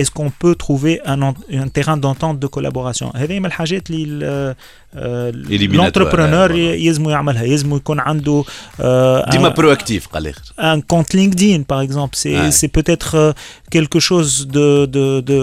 est-ce 0.00 0.10
qu'on 0.16 0.30
peut 0.42 0.54
trouver 0.64 0.94
un, 1.12 1.20
en- 1.28 1.34
un 1.64 1.68
terrain 1.76 1.96
d'entente 1.96 2.38
de 2.44 2.46
collaboration 2.56 3.16
هذه 3.16 3.38
من 3.38 3.46
الحاجات 3.46 3.90
اللي 3.90 4.04
ال- 4.04 4.54
آه، 4.94 5.30
Éliminatoire, 5.30 5.76
l'entrepreneur 5.76 6.48
voilà. 6.50 6.80
يلزموا 6.86 7.12
يعملها 7.12 7.42
يلزموا 7.42 7.76
يكون 7.76 8.00
عنده 8.00 8.44
آه، 8.80 9.30
ديما 9.30 9.50
un- 9.50 9.52
برو 9.52 9.72
اكتيف 9.72 10.06
قال 10.06 10.22
الاخر 10.26 10.42
un 10.58 10.80
compte 10.94 11.16
LinkedIn, 11.16 11.62
par 11.72 11.80
exemple, 11.80 12.14
c'est 12.22 12.36
Ouais. 12.36 12.50
c'est 12.60 12.68
peut-être 12.78 13.14
euh, 13.14 13.32
quelque 13.70 14.00
chose 14.00 14.46
de, 14.56 14.86
de, 14.96 15.20
de 15.20 15.40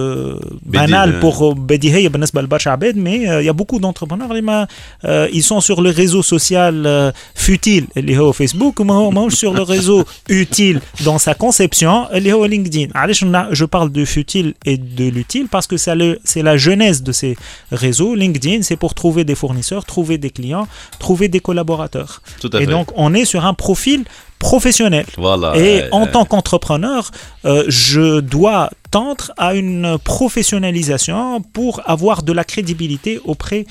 banal 0.65 1.09
Bédine, 1.12 1.19
pour 1.21 1.41
euh, 1.41 1.53
بديهية 1.55 2.07
بالنسبة 2.09 2.41
لبرشا 2.41 2.71
عباد, 2.71 2.95
mais 2.95 3.27
euh, 3.27 3.41
il 3.41 3.45
y 3.45 3.49
a 3.49 3.53
beaucoup 3.53 3.79
d'entrepreneurs 3.79 4.29
اللي 4.31 4.41
ما 4.41 4.67
euh, 5.05 5.27
ils 5.33 5.43
sont 5.43 5.62
sur 5.62 5.81
le 5.81 5.89
réseau 5.89 6.21
social 6.23 6.73
euh, 6.85 7.12
futile 7.47 7.83
اللي 7.97 8.17
هو 8.17 8.31
فيسبوك 8.31 8.79
وما 8.79 8.93
هو 8.93 9.12
ماهوش 9.12 9.45
sur 9.45 9.53
le 9.53 9.62
réseau 9.63 10.05
utile 10.31 10.79
dans 11.03 11.17
sa 11.17 11.33
conception 11.33 12.12
اللي 12.13 12.33
هو 12.33 12.47
LinkedIn. 12.47 12.95
علاش 12.95 13.23
نا- 13.23 13.49
je 13.53 13.63
parle 13.65 13.91
de 13.91 14.05
futile 14.16 14.55
et 14.64 14.77
de 14.77 15.07
l'utile 15.16 15.46
parce 15.55 15.66
que 15.66 15.77
c'est 15.77 16.42
la 16.50 16.57
genèse 16.57 17.03
de 17.03 17.12
ces 17.20 17.33
réseaux. 17.85 18.14
LinkedIn, 18.14 18.62
c'est 18.62 18.81
pour 18.85 18.92
trouver 18.94 19.22
des 19.24 19.35
fournisseurs, 19.42 19.85
trouver 19.85 20.16
des 20.24 20.31
clients, 20.31 20.66
trouver 20.98 21.27
des 21.29 21.40
collaborateurs. 21.40 22.22
Et 22.61 22.66
donc, 22.66 22.88
on 23.05 23.11
est 23.18 23.27
sur 23.33 23.44
un 23.44 23.55
profil 23.55 24.05
professionnel. 24.38 25.07
Et 25.55 25.83
euh, 25.83 25.88
en 25.90 26.05
euh, 26.05 26.12
tant 26.12 26.24
qu'entrepreneur, 26.27 27.11
euh, 27.44 27.64
je 27.68 28.20
dois 28.20 28.70
tendre 28.90 29.33
à 29.37 29.55
une 29.55 29.98
professionnalisation 30.05 31.40
pour 31.40 31.81
avoir 31.87 32.22
de 32.22 32.33
la 32.33 32.44
crédibilité 32.44 33.12
auprès 33.24 33.66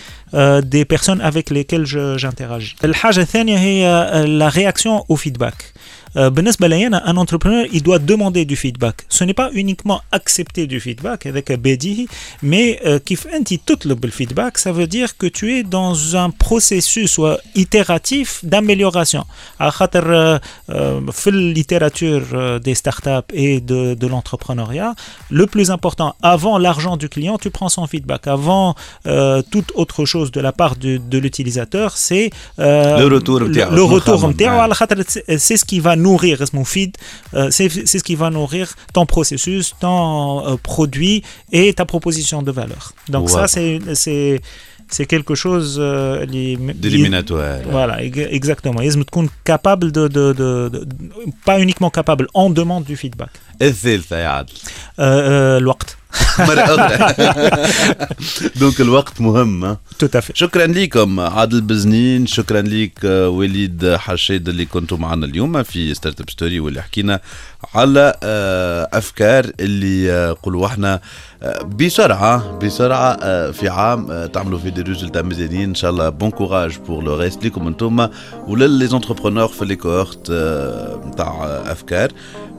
des 0.76 0.84
personnes 0.84 1.22
avec 1.22 1.50
lesquelles 1.50 1.86
j'interagis. 1.86 2.76
La 2.82 4.50
réaction 4.50 5.06
au 5.08 5.16
feedback. 5.16 5.56
Euh, 6.17 6.21
بالنسبة 6.29 6.67
لي 6.67 6.87
أنا 6.87 7.05
un 7.07 7.17
entrepreneur 7.17 7.67
il 7.73 7.83
doit 7.83 7.99
demander 7.99 8.45
du 8.45 8.57
feedback 8.57 8.97
ce 9.09 9.25
n'est 9.25 9.35
pas 9.43 9.51
uniquement 9.53 10.01
accepter 10.13 10.67
du 10.67 10.81
feedback 10.81 11.27
avec 11.27 11.53
بديهي 11.53 12.07
mais 12.43 12.79
euh, 12.87 12.97
كيف 12.97 13.27
أنت 13.27 13.55
تطلب 13.55 14.05
الفيدباك 14.05 14.59
ça 14.59 14.73
veut 14.73 14.87
dire 14.87 15.17
que 15.19 15.27
tu 15.27 15.53
es 15.59 15.63
dans 15.63 16.17
un 16.17 16.31
processus 16.31 17.19
ou 17.19 17.27
itératif 17.57 18.41
d'amélioration 18.45 19.25
على 19.61 19.71
خاطر 19.71 20.05
euh, 20.05 20.39
euh, 20.71 21.11
في 21.11 21.31
littérature 21.31 22.23
euh, 22.33 22.59
des 22.59 22.75
startups 22.75 23.31
et 23.35 23.61
de, 23.61 23.95
de 23.95 24.07
l'entrepreneuriat 24.07 24.95
le 25.31 25.47
plus 25.47 25.71
important 25.71 26.15
avant 26.23 26.57
l'argent 26.59 26.97
du 26.97 27.09
client 27.09 27.37
tu 27.45 27.51
prends 27.51 27.69
son 27.69 27.87
feedback 27.87 28.27
avant 28.27 28.75
euh, 29.07 29.43
toute 29.53 29.71
autre 29.75 30.05
chose 30.13 30.29
de 30.37 30.41
la 30.41 30.53
part 30.61 30.75
de, 30.77 30.91
de 31.13 31.19
l'utilisateur 31.19 31.89
c'est 31.97 32.31
euh, 32.59 32.99
Le 32.99 33.07
retour 33.17 33.41
le, 33.41 33.49
نتاعو، 33.49 33.71
le 33.71 33.77
شنو 33.77 33.87
retour 33.99 34.17
خمم، 34.21 34.31
نتاعو 34.31 34.59
ouais. 34.59 34.63
على 34.63 34.75
خاطر 34.75 34.97
c'est 35.09 35.39
c'est 35.47 35.57
ce 35.57 35.65
qui 35.71 35.81
va 35.81 35.95
nourrir 36.04 36.38
euh, 37.34 37.50
c'est 37.52 37.70
ce 38.00 38.04
qui 38.04 38.16
va 38.16 38.30
nourrir 38.30 38.66
ton 38.94 39.06
processus, 39.06 39.66
ton 39.80 40.46
euh, 40.46 40.56
produit 40.72 41.24
et 41.52 41.74
ta 41.74 41.86
proposition 41.86 42.42
de 42.48 42.52
valeur. 42.52 42.84
Donc 43.10 43.30
ça, 43.30 43.48
c'est 43.48 43.80
c'est 44.96 45.08
quelque 45.08 45.36
chose 45.44 45.78
euh, 45.80 46.26
d'éliminatoire. 46.26 47.60
Voilà, 47.78 48.04
exactement. 48.04 48.80
Ils 48.82 48.92
sont 48.92 49.30
capables 49.44 49.92
de, 49.92 50.08
de, 50.08 50.34
de, 50.34 50.70
de, 50.70 50.88
pas 51.46 51.60
uniquement 51.60 51.90
capables, 51.90 52.28
en 52.34 52.50
demande 52.50 52.84
du 52.84 52.96
feedback. 52.96 53.32
Et 53.60 53.72
c'est. 53.74 53.98
Le 54.98 55.60
temps. 55.72 55.96
دونك 58.60 58.82
الوقت 58.82 59.22
مهم 59.22 59.78
fait. 60.04 60.32
شكرا 60.34 60.68
لكم 60.68 61.20
عادل 61.20 61.62
بزنين. 61.62 62.26
شكرا 62.26 62.62
لك 62.62 62.92
آه، 63.06 63.30
وليد 63.30 63.96
حشيد 63.96 64.50
اللي 64.50 64.66
كنتوا 64.66 64.98
معنا 64.98 65.26
اليوم 65.26 65.64
في 65.64 65.94
ستارت 65.94 66.22
اب 66.22 66.30
ستوري 66.30 66.60
واللي 66.60 66.82
حكينا 66.82 67.20
على 67.76 68.14
آه، 68.24 68.90
أفكار 68.94 69.52
اللي 69.60 70.12
آه، 70.12 70.36
قولوا 70.44 70.66
إحنا 70.66 71.00
بسرعة 71.66 72.58
بسرعة 72.58 73.18
في 73.52 73.70
عام 73.70 74.26
تعملوا 74.26 74.60
فيه 74.60 74.70
دي 74.70 74.82
ريزولتا 74.82 75.22
مزيانين. 75.22 75.70
إن 75.70 75.76
شاء 75.76 75.92
الله 75.92 76.10
بون 76.10 76.32
كوراج 76.32 76.78
بور 76.78 77.04
لو 77.04 77.16
ريست 77.16 77.44
ليكم 77.44 77.68
أنتم 77.68 78.08
وللي 78.48 78.88
زونتربرونور 78.88 79.48
في 79.48 79.66
لي 79.66 79.76
كوهورت 79.76 80.32
نتاع 81.08 81.46
أفكار. 81.66 82.12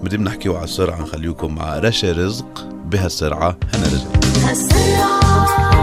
مادام 0.02 0.24
نحكيو 0.24 0.56
على 0.56 0.64
السرعة 0.64 1.02
نخليكم 1.02 1.54
مع 1.54 1.78
رشا 1.78 2.12
رزق. 2.12 2.73
بهالسرعة 2.84 3.56
هنرجع. 3.74 4.48
هالسرعة 4.48 5.73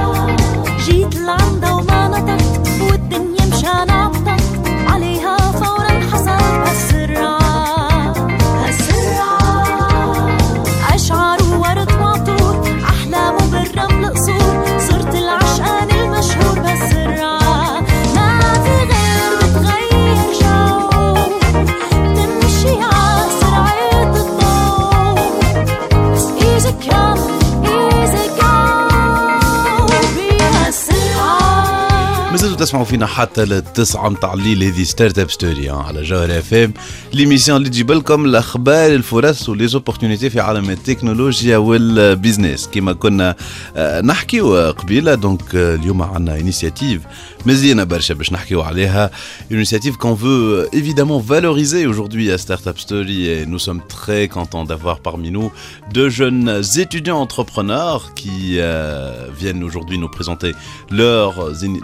تسمعوا 32.70 32.84
فينا 32.84 33.06
حتى 33.06 33.44
للتسعة 33.44 34.08
متاع 34.08 34.34
الليل 34.34 34.62
هذه 34.62 34.82
ستارت 34.82 35.18
اب 35.18 35.30
ستوري 35.30 35.70
على 35.70 36.02
جوهر 36.02 36.38
اف 36.38 36.54
ام 36.54 36.72
ليميسيون 37.12 37.56
اللي 37.56 37.68
تجيب 37.68 37.92
لكم 37.92 38.24
الاخبار 38.24 38.94
الفرص 38.94 39.48
وليزوبورتينيتي 39.48 40.30
في 40.30 40.40
عالم 40.40 40.70
التكنولوجيا 40.70 41.56
والبيزنس 41.56 42.68
كما 42.72 42.92
كنا 42.92 43.36
آه، 43.76 44.00
نحكيو 44.00 44.56
قبيله 44.56 45.14
دونك 45.14 45.54
آه، 45.54 45.74
اليوم 45.74 46.02
عندنا 46.02 46.40
انيسياتيف 46.40 47.02
مزيانه 47.46 47.84
برشا 47.84 48.14
باش 48.14 48.32
نحكيو 48.32 48.62
عليها 48.62 49.10
une 49.50 49.54
initiative 49.54 49.96
qu'on 49.96 50.14
veut 50.14 50.68
évidemment 50.72 51.20
valoriser 51.20 51.86
aujourd'hui 51.86 52.30
à 52.32 52.38
Startup 52.38 52.78
Story 52.78 53.28
et 53.28 53.46
nous 53.46 53.58
sommes 53.58 53.82
très 53.88 54.28
contents 54.28 54.64
d'avoir 54.64 55.00
parmi 55.00 55.30
nous 55.30 55.52
deux 55.92 56.08
jeunes 56.08 56.62
étudiants 56.84 57.20
entrepreneurs 57.20 58.14
qui 58.14 58.56
euh, 58.58 59.28
viennent 59.40 59.62
aujourd'hui 59.62 59.98
nous 59.98 60.08
présenter 60.08 60.52
leur, 60.90 61.30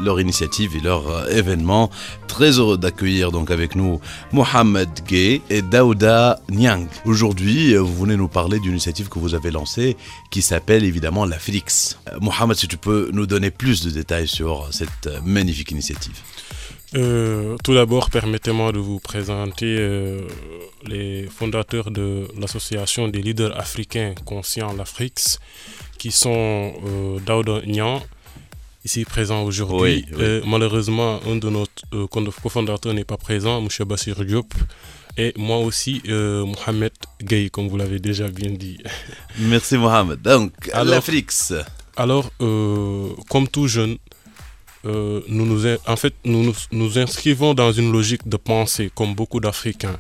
leur 0.07 0.21
initiative 0.21 0.76
et 0.78 0.80
leur 0.80 1.10
euh, 1.10 1.28
événement. 1.28 1.90
Très 2.28 2.60
heureux 2.60 2.78
d'accueillir 2.78 3.32
donc 3.32 3.52
avec 3.52 3.76
nous 3.76 4.00
Mohamed 4.32 4.90
Gay 5.08 5.42
et 5.50 5.62
Daouda 5.62 6.40
Nyang. 6.50 6.88
Aujourd'hui, 7.06 7.74
euh, 7.74 7.82
vous 7.82 7.96
venez 7.96 8.16
nous 8.16 8.28
parler 8.28 8.60
d'une 8.60 8.72
initiative 8.72 9.10
que 9.10 9.20
vous 9.20 9.36
avez 9.36 9.52
lancée 9.52 9.98
qui 10.32 10.42
s'appelle 10.42 10.84
évidemment 10.84 11.26
la 11.26 11.40
Félix. 11.40 12.00
Euh, 12.08 12.18
Mohamed, 12.22 12.58
si 12.58 12.68
tu 12.68 12.78
peux 12.78 13.10
nous 13.13 13.26
donner 13.26 13.52
plus 13.52 13.84
de 13.84 13.90
détails 13.90 14.28
sur 14.28 14.70
cette 14.72 15.10
magnifique 15.24 15.72
initiative. 15.72 16.20
Tout 16.94 17.74
d'abord, 17.74 18.10
permettez-moi 18.10 18.72
de 18.72 18.80
vous 18.80 19.00
présenter 19.00 19.78
les 20.86 21.28
fondateurs 21.28 21.92
de 21.92 22.28
l'association 22.40 23.08
des 23.08 23.22
leaders 23.22 23.58
africains 23.60 24.13
conscients 24.26 24.74
l'Afrique, 24.74 25.20
qui 25.98 26.12
sont 26.12 26.74
euh, 26.86 27.20
Daouda 27.26 27.62
Nyan, 27.66 28.02
ici 28.88 29.04
présent 29.04 29.43
aujourd'hui. 29.43 29.80
Oui, 29.80 30.06
oui. 30.13 30.17
Euh, 30.23 30.41
malheureusement, 30.45 31.19
un 31.30 31.36
de 31.36 31.50
nos 31.50 31.67
euh, 31.93 32.08
co- 32.08 32.32
cofondateurs 32.43 32.93
n'est 32.93 33.04
pas 33.13 33.17
présent, 33.17 33.56
M. 33.62 33.67
Bassir 33.86 34.15
Diop. 34.23 34.50
Et 35.17 35.34
moi 35.36 35.58
aussi, 35.58 36.02
euh, 36.08 36.45
Mohamed 36.45 36.93
Gay, 37.21 37.50
comme 37.50 37.67
vous 37.67 37.78
l'avez 37.78 38.00
déjà 38.00 38.28
bien 38.30 38.52
dit. 38.52 38.78
Merci 39.39 39.76
Mohamed. 39.78 40.21
Donc, 40.21 40.52
Alors- 40.73 40.86
l'Afrique. 40.95 41.32
Alors, 41.97 42.32
euh, 42.41 43.10
comme 43.30 43.47
tout 43.47 43.67
jeune, 43.67 43.97
euh, 44.86 45.19
nous 45.28 45.45
nous, 45.52 45.62
en 45.93 45.95
fait, 45.95 46.13
nous, 46.23 46.43
nous 46.45 46.56
nous 46.71 46.97
inscrivons 47.00 47.54
dans 47.54 47.71
une 47.73 47.91
logique 47.91 48.26
de 48.34 48.38
pensée, 48.38 48.89
comme 48.97 49.15
beaucoup 49.15 49.39
d'Africains, 49.45 50.00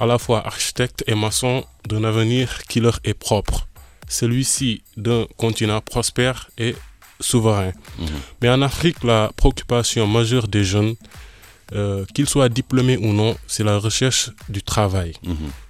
à 0.00 0.04
la 0.06 0.18
fois 0.18 0.44
architectes 0.46 1.02
et 1.06 1.14
maçons 1.14 1.64
d'un 1.88 2.02
avenir 2.04 2.64
qui 2.68 2.80
leur 2.80 2.98
est 3.04 3.14
propre. 3.28 3.68
Celui-ci 4.08 4.82
d'un 4.98 5.24
continent 5.38 5.80
prospère 5.80 6.50
et 6.58 6.74
souverain. 7.22 7.72
Mais 8.40 8.48
en 8.48 8.62
Afrique, 8.62 9.02
la 9.04 9.30
préoccupation 9.36 10.06
majeure 10.06 10.48
des 10.48 10.64
jeunes, 10.64 10.94
euh, 11.74 12.04
qu'ils 12.12 12.28
soient 12.28 12.50
diplômés 12.50 12.98
ou 12.98 13.12
non, 13.14 13.34
c'est 13.46 13.64
la 13.64 13.78
recherche 13.78 14.30
du 14.50 14.62
travail. 14.62 15.14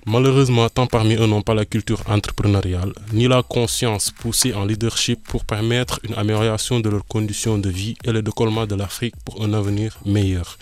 Malheureusement, 0.05 0.69
tant 0.69 0.89
parmi 0.89 1.15
eux 1.15 1.27
n'ont 1.27 1.43
pas 1.43 1.55
la 1.55 1.65
culture 1.65 2.03
entrepreneuriale, 2.09 2.93
ni 3.13 3.29
la 3.29 3.43
conscience 3.45 4.11
poussée 4.11 4.53
en 4.53 4.65
leadership 4.65 5.21
pour 5.29 5.45
permettre 5.45 6.01
une 6.03 6.15
amélioration 6.15 6.81
de 6.81 6.89
leurs 6.89 7.07
conditions 7.07 7.57
de 7.59 7.71
vie 7.71 7.95
et 8.05 8.11
le 8.11 8.21
décollement 8.21 8.67
de 8.67 8.75
l'Afrique 8.75 9.15
pour 9.25 9.45
un 9.45 9.53
avenir 9.53 9.97
meilleur. 10.05 10.59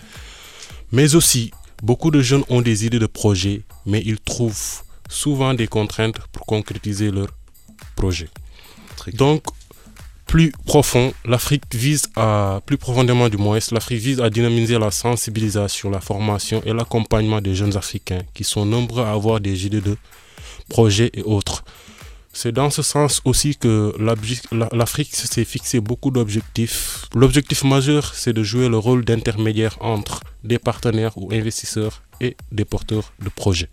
Mais 0.91 1.15
aussi, 1.15 1.51
beaucoup 1.81 2.11
de 2.11 2.21
jeunes 2.21 2.43
ont 2.49 2.61
des 2.61 2.85
idées 2.85 2.99
de 2.99 3.07
projets, 3.07 3.63
mais 3.87 4.03
ils 4.05 4.19
trouvent 4.19 4.83
souvent 5.09 5.55
des 5.55 5.67
contraintes 5.67 6.19
pour 6.31 6.45
concrétiser 6.45 7.09
leurs 7.09 7.33
projets. 7.95 8.29
Donc, 9.13 9.43
plus 10.31 10.53
profond, 10.65 11.13
l'Afrique 11.25 11.63
vise 11.73 12.03
à, 12.15 12.61
plus 12.65 12.77
profondément 12.77 13.27
du 13.27 13.35
moins, 13.35 13.59
l'Afrique 13.73 13.99
vise 13.99 14.21
à 14.21 14.29
dynamiser 14.29 14.79
la 14.79 14.89
sensibilisation, 14.89 15.89
la 15.89 15.99
formation 15.99 16.61
et 16.65 16.71
l'accompagnement 16.71 17.41
des 17.41 17.53
jeunes 17.53 17.75
Africains 17.75 18.21
qui 18.33 18.45
sont 18.45 18.65
nombreux 18.65 19.03
à 19.03 19.11
avoir 19.11 19.41
des 19.41 19.65
idées 19.65 19.81
de 19.81 19.97
projets 20.69 21.11
et 21.15 21.21
autres. 21.23 21.65
C'est 22.31 22.53
dans 22.53 22.69
ce 22.69 22.81
sens 22.81 23.21
aussi 23.25 23.57
que 23.57 23.93
l'Afrique 24.71 25.13
s'est 25.13 25.43
fixé 25.43 25.81
beaucoup 25.81 26.11
d'objectifs. 26.11 27.09
L'objectif 27.13 27.65
majeur, 27.65 28.15
c'est 28.15 28.31
de 28.31 28.41
jouer 28.41 28.69
le 28.69 28.77
rôle 28.77 29.03
d'intermédiaire 29.03 29.75
entre 29.81 30.21
des 30.45 30.59
partenaires 30.59 31.17
ou 31.17 31.33
investisseurs 31.33 32.03
et 32.21 32.37
des 32.53 32.63
porteurs 32.63 33.11
de 33.21 33.27
projets. 33.27 33.69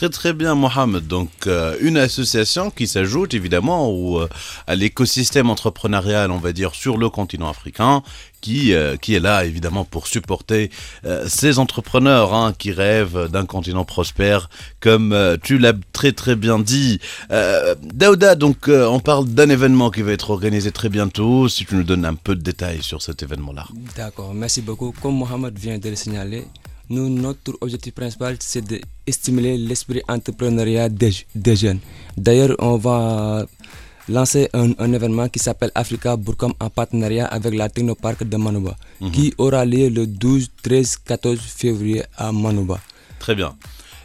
Très 0.00 0.08
très 0.08 0.32
bien 0.32 0.54
Mohamed. 0.54 1.06
Donc 1.06 1.28
euh, 1.46 1.76
une 1.82 1.98
association 1.98 2.70
qui 2.70 2.86
s'ajoute 2.86 3.34
évidemment 3.34 3.90
au, 3.90 4.22
euh, 4.22 4.30
à 4.66 4.74
l'écosystème 4.74 5.50
entrepreneurial, 5.50 6.30
on 6.30 6.38
va 6.38 6.54
dire, 6.54 6.74
sur 6.74 6.96
le 6.96 7.10
continent 7.10 7.50
africain, 7.50 8.02
qui, 8.40 8.72
euh, 8.72 8.96
qui 8.96 9.14
est 9.14 9.20
là 9.20 9.44
évidemment 9.44 9.84
pour 9.84 10.06
supporter 10.06 10.70
ces 11.26 11.58
entrepreneurs 11.58 12.32
hein, 12.32 12.54
qui 12.56 12.72
rêvent 12.72 13.28
d'un 13.28 13.44
continent 13.44 13.84
prospère, 13.84 14.48
comme 14.80 15.14
tu 15.42 15.58
l'as 15.58 15.74
très 15.92 16.12
très 16.12 16.34
bien 16.34 16.58
dit. 16.58 16.98
Daouda, 17.28 18.36
donc 18.36 18.68
on 18.68 19.00
parle 19.00 19.26
d'un 19.26 19.50
événement 19.50 19.90
qui 19.90 20.00
va 20.00 20.12
être 20.12 20.30
organisé 20.30 20.72
très 20.72 20.88
bientôt. 20.88 21.46
Si 21.50 21.66
tu 21.66 21.74
nous 21.74 21.84
donnes 21.84 22.06
un 22.06 22.14
peu 22.14 22.34
de 22.34 22.40
détails 22.40 22.82
sur 22.82 23.02
cet 23.02 23.22
événement-là. 23.22 23.66
D'accord, 23.98 24.32
merci 24.32 24.62
beaucoup. 24.62 24.94
Comme 25.02 25.16
Mohamed 25.16 25.58
vient 25.58 25.76
de 25.76 25.90
le 25.90 25.96
signaler, 25.96 26.46
nous, 26.90 27.08
notre 27.08 27.56
objectif 27.60 27.94
principal, 27.94 28.36
c'est 28.40 28.62
de 28.66 28.80
stimuler 29.08 29.56
l'esprit 29.56 30.02
entrepreneurial 30.08 30.92
des, 30.92 31.12
des 31.34 31.56
jeunes. 31.56 31.78
D'ailleurs, 32.16 32.54
on 32.58 32.76
va 32.76 33.46
lancer 34.08 34.48
un, 34.52 34.72
un 34.78 34.92
événement 34.92 35.28
qui 35.28 35.38
s'appelle 35.38 35.70
Africa 35.74 36.16
Bourcom 36.16 36.52
en 36.58 36.68
partenariat 36.68 37.26
avec 37.26 37.54
la 37.54 37.68
Technopark 37.68 38.24
de 38.24 38.36
Manouba, 38.36 38.76
Mhm. 39.00 39.10
qui 39.12 39.34
aura 39.38 39.64
lieu 39.64 39.88
le 39.88 40.06
12, 40.06 40.50
13, 40.62 40.96
14 41.04 41.38
février 41.38 42.02
à 42.16 42.32
Manouba. 42.32 42.80
Très 43.20 43.34
bien. 43.34 43.54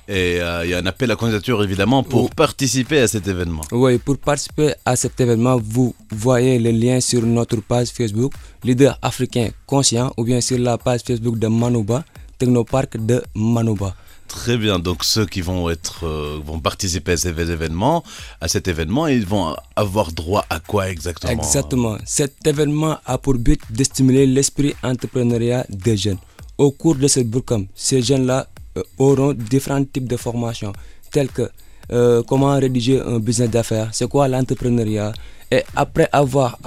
Et 0.08 0.40
euh, 0.40 0.64
il 0.64 0.70
y 0.70 0.74
a 0.76 0.78
un 0.78 0.86
appel 0.86 1.10
à 1.10 1.16
candidature 1.16 1.64
évidemment 1.64 2.04
pour 2.04 2.30
participer 2.30 3.00
à 3.00 3.08
cet 3.08 3.28
événement. 3.28 3.64
Oui, 3.72 3.98
pour 3.98 4.20
participer 4.20 4.76
à 4.86 4.96
cet 4.96 5.20
événement, 5.20 5.58
vous 5.60 5.96
voyez 6.12 6.60
le 6.60 6.70
lien 6.70 7.00
sur 7.02 7.24
notre 7.26 7.58
page 7.62 7.88
Facebook, 7.88 8.32
Leader 8.64 9.00
africain 9.02 9.50
conscient, 9.66 10.14
ou 10.18 10.24
bien 10.24 10.42
sur 10.42 10.60
la 10.60 10.78
page 10.78 11.02
Facebook 11.08 11.40
de 11.40 11.48
Manouba, 11.48 12.06
Technopark 12.38 12.98
de 12.98 13.24
Manouba. 13.36 13.96
Très 14.28 14.58
bien. 14.58 14.80
Donc 14.80 15.04
ceux 15.04 15.26
qui 15.26 15.42
vont 15.42 15.70
être 15.70 16.06
euh, 16.06 16.40
vont 16.44 16.60
participer 16.60 17.14
à 17.14 17.18
ces 17.18 17.30
événements, 17.30 18.04
à 18.42 18.48
cet 18.48 18.68
événement, 18.68 19.08
ils 19.08 19.26
vont 19.26 19.56
avoir 19.76 20.12
droit 20.12 20.44
à 20.50 20.60
quoi 20.60 20.90
exactement? 20.90 21.32
Exactement. 21.32 21.98
Cet 22.06 22.46
événement 22.46 22.98
a 23.06 23.18
pour 23.18 23.36
but 23.36 23.62
de 23.70 23.84
stimuler 23.84 24.26
l'esprit 24.26 24.74
entrepreneurial 24.84 25.66
des 25.70 25.96
jeunes. 25.96 26.18
Au 26.58 26.72
cours 26.72 26.96
de 26.96 27.08
ce 27.08 27.20
bootcamp, 27.20 27.66
ces 27.76 28.02
jeunes-là 28.02 28.48
euh, 28.78 28.84
auront 28.98 29.34
différents 29.34 29.84
types 29.84 30.08
de 30.08 30.18
formations, 30.18 30.74
telles 31.12 31.30
que 31.30 31.50
euh, 31.92 32.24
comment 32.28 32.56
rédiger 32.58 33.00
un 33.02 33.20
business 33.20 33.50
d'affaires, 33.50 33.90
c'est 33.94 34.08
quoi 34.10 34.28
l'entrepreneuriat, 34.28 35.14
et 35.52 35.64
après 35.76 36.10
avoir 36.12 36.58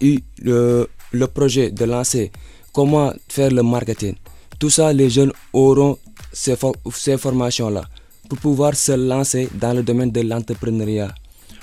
eu 0.00 0.20
le, 0.42 0.88
le 1.12 1.26
projet 1.26 1.70
de 1.70 1.84
lancer, 1.84 2.30
comment 2.72 3.12
faire 3.28 3.50
le 3.50 3.62
marketing. 3.62 4.14
Tout 4.60 4.70
ça, 4.70 4.92
les 4.92 5.10
jeunes 5.16 5.32
auront 5.52 5.96
ces, 6.32 6.54
for- 6.54 6.76
ces 6.94 7.16
formations-là 7.18 7.82
pour 8.28 8.38
pouvoir 8.38 8.72
se 8.76 8.92
lancer 8.92 9.48
dans 9.62 9.72
le 9.72 9.82
domaine 9.82 10.12
de 10.12 10.20
l'entrepreneuriat. 10.20 11.12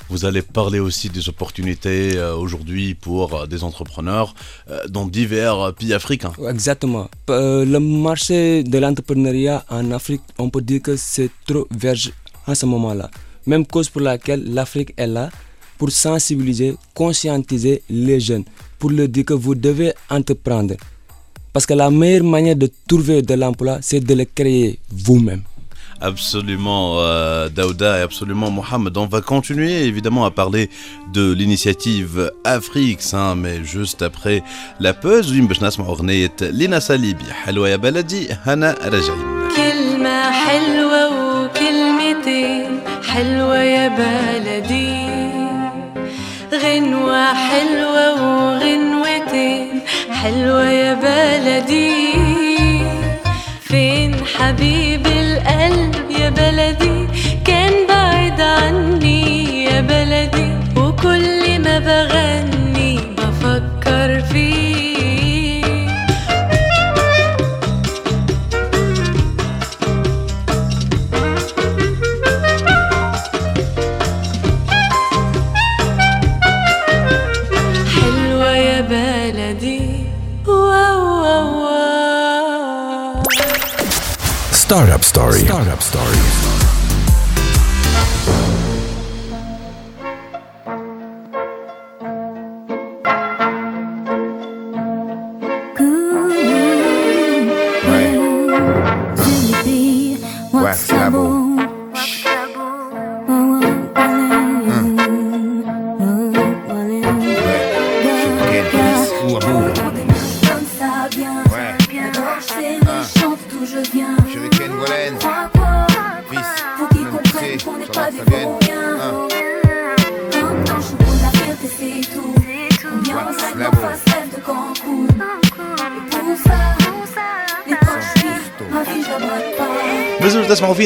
Vous 0.09 0.23
allez 0.25 0.41
parler 0.41 0.79
aussi 0.79 1.09
des 1.09 1.27
opportunités 1.29 2.15
euh, 2.15 2.33
aujourd'hui 2.35 2.95
pour 2.95 3.25
euh, 3.35 3.45
des 3.45 3.61
entrepreneurs 3.63 4.33
euh, 4.69 4.87
dans 4.87 5.05
divers 5.05 5.73
pays 5.77 5.93
africains. 5.93 6.31
Exactement. 6.49 7.07
Le 7.27 7.77
marché 7.77 8.63
de 8.63 8.77
l'entrepreneuriat 8.79 9.63
en 9.69 9.91
Afrique, 9.91 10.21
on 10.39 10.49
peut 10.49 10.61
dire 10.61 10.81
que 10.81 10.95
c'est 10.95 11.29
trop 11.45 11.67
vierge 11.69 12.11
en 12.47 12.55
ce 12.55 12.65
moment-là. 12.65 13.11
Même 13.45 13.65
cause 13.67 13.89
pour 13.89 14.01
laquelle 14.01 14.43
l'Afrique 14.53 14.93
est 14.97 15.07
là 15.07 15.29
pour 15.77 15.91
sensibiliser, 15.91 16.75
conscientiser 16.95 17.83
les 17.89 18.19
jeunes, 18.19 18.45
pour 18.79 18.89
leur 18.89 19.07
dire 19.09 19.25
que 19.25 19.33
vous 19.33 19.53
devez 19.55 19.93
entreprendre. 20.09 20.75
Parce 21.52 21.66
que 21.66 21.74
la 21.74 21.90
meilleure 21.90 22.24
manière 22.24 22.56
de 22.56 22.70
trouver 22.88 23.20
de 23.22 23.34
l'emploi, 23.34 23.78
c'est 23.82 24.00
de 24.00 24.14
le 24.14 24.24
créer 24.24 24.78
vous-même. 24.90 25.42
Absolument, 26.00 26.98
euh, 26.98 27.48
Daouda 27.48 28.00
et 28.00 28.02
absolument 28.02 28.50
Mohamed. 28.50 28.96
On 28.96 29.06
va 29.06 29.20
continuer 29.20 29.84
évidemment 29.84 30.24
à 30.24 30.32
parler 30.32 30.68
de 31.12 31.32
l'initiative 31.32 32.32
Afrique, 32.42 33.00
hein, 33.12 33.36
mais 33.36 33.62
juste 33.62 34.02
après 34.02 34.42
la 34.80 34.94
pause, 34.94 35.30
oui, 35.30 35.40
باش 35.46 35.62
نسمع 35.62 35.86
أغنية 35.86 36.32
لينا 36.40 36.78
ساليبي 36.78 37.24
حلوة 37.32 37.68
يا 37.68 37.76
بلدي 37.76 38.28
هنا 38.46 38.74
راجعين 38.82 39.48
كلمة 39.56 40.30
حلوة 40.30 41.02
وكلمتين 41.44 42.80
حلوة 43.08 43.58
يا 43.58 43.88
بلدي 43.88 45.12
غنوة 46.52 47.34
حلوة 47.34 48.04
وغنوتين 48.22 49.65
حلوة 50.21 50.69
يا 50.69 50.93
بلدي. 50.93 52.13
فين 53.61 54.15
حبيب 54.25 55.07
القلب؟ 55.07 56.06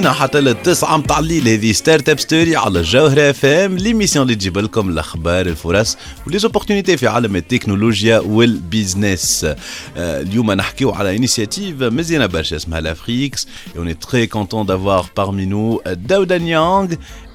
فينا 0.02 0.14
حتى 0.14 0.42
للتسعة 0.42 1.04
الليل 1.20 1.48
هذه 1.48 1.72
ستارت 1.72 2.10
أب 2.10 2.20
ستوري 2.20 2.56
على 2.56 2.80
الجوهرة 2.80 3.30
أف 3.30 3.46
إم 3.46 3.78
ليميسيون 3.78 4.24
اللي 4.24 4.36
تجيب 4.36 4.58
لكم 4.58 4.90
الأخبار 4.90 5.46
الفرص 5.46 5.98
وليزوبورتينيتي 6.28 6.98
في 6.98 7.08
عالم 7.08 7.36
التكنولوجيا 7.36 8.20
والبيزنس 8.20 9.44
آه، 9.44 10.22
اليوم 10.22 10.52
نحكيو 10.52 10.92
على 10.92 11.16
انيسياتيف 11.16 11.84
مزيانة 11.84 12.26
برشا 12.26 12.56
اسمها 12.56 12.82
لافريكس 12.82 13.48
très 13.76 14.28
content 14.28 14.66
d'avoir 14.66 15.10
parmi 15.10 15.46
nous 15.46 15.80
euh, 15.88 15.96
Daouda 15.96 16.40
Niang 16.40 16.90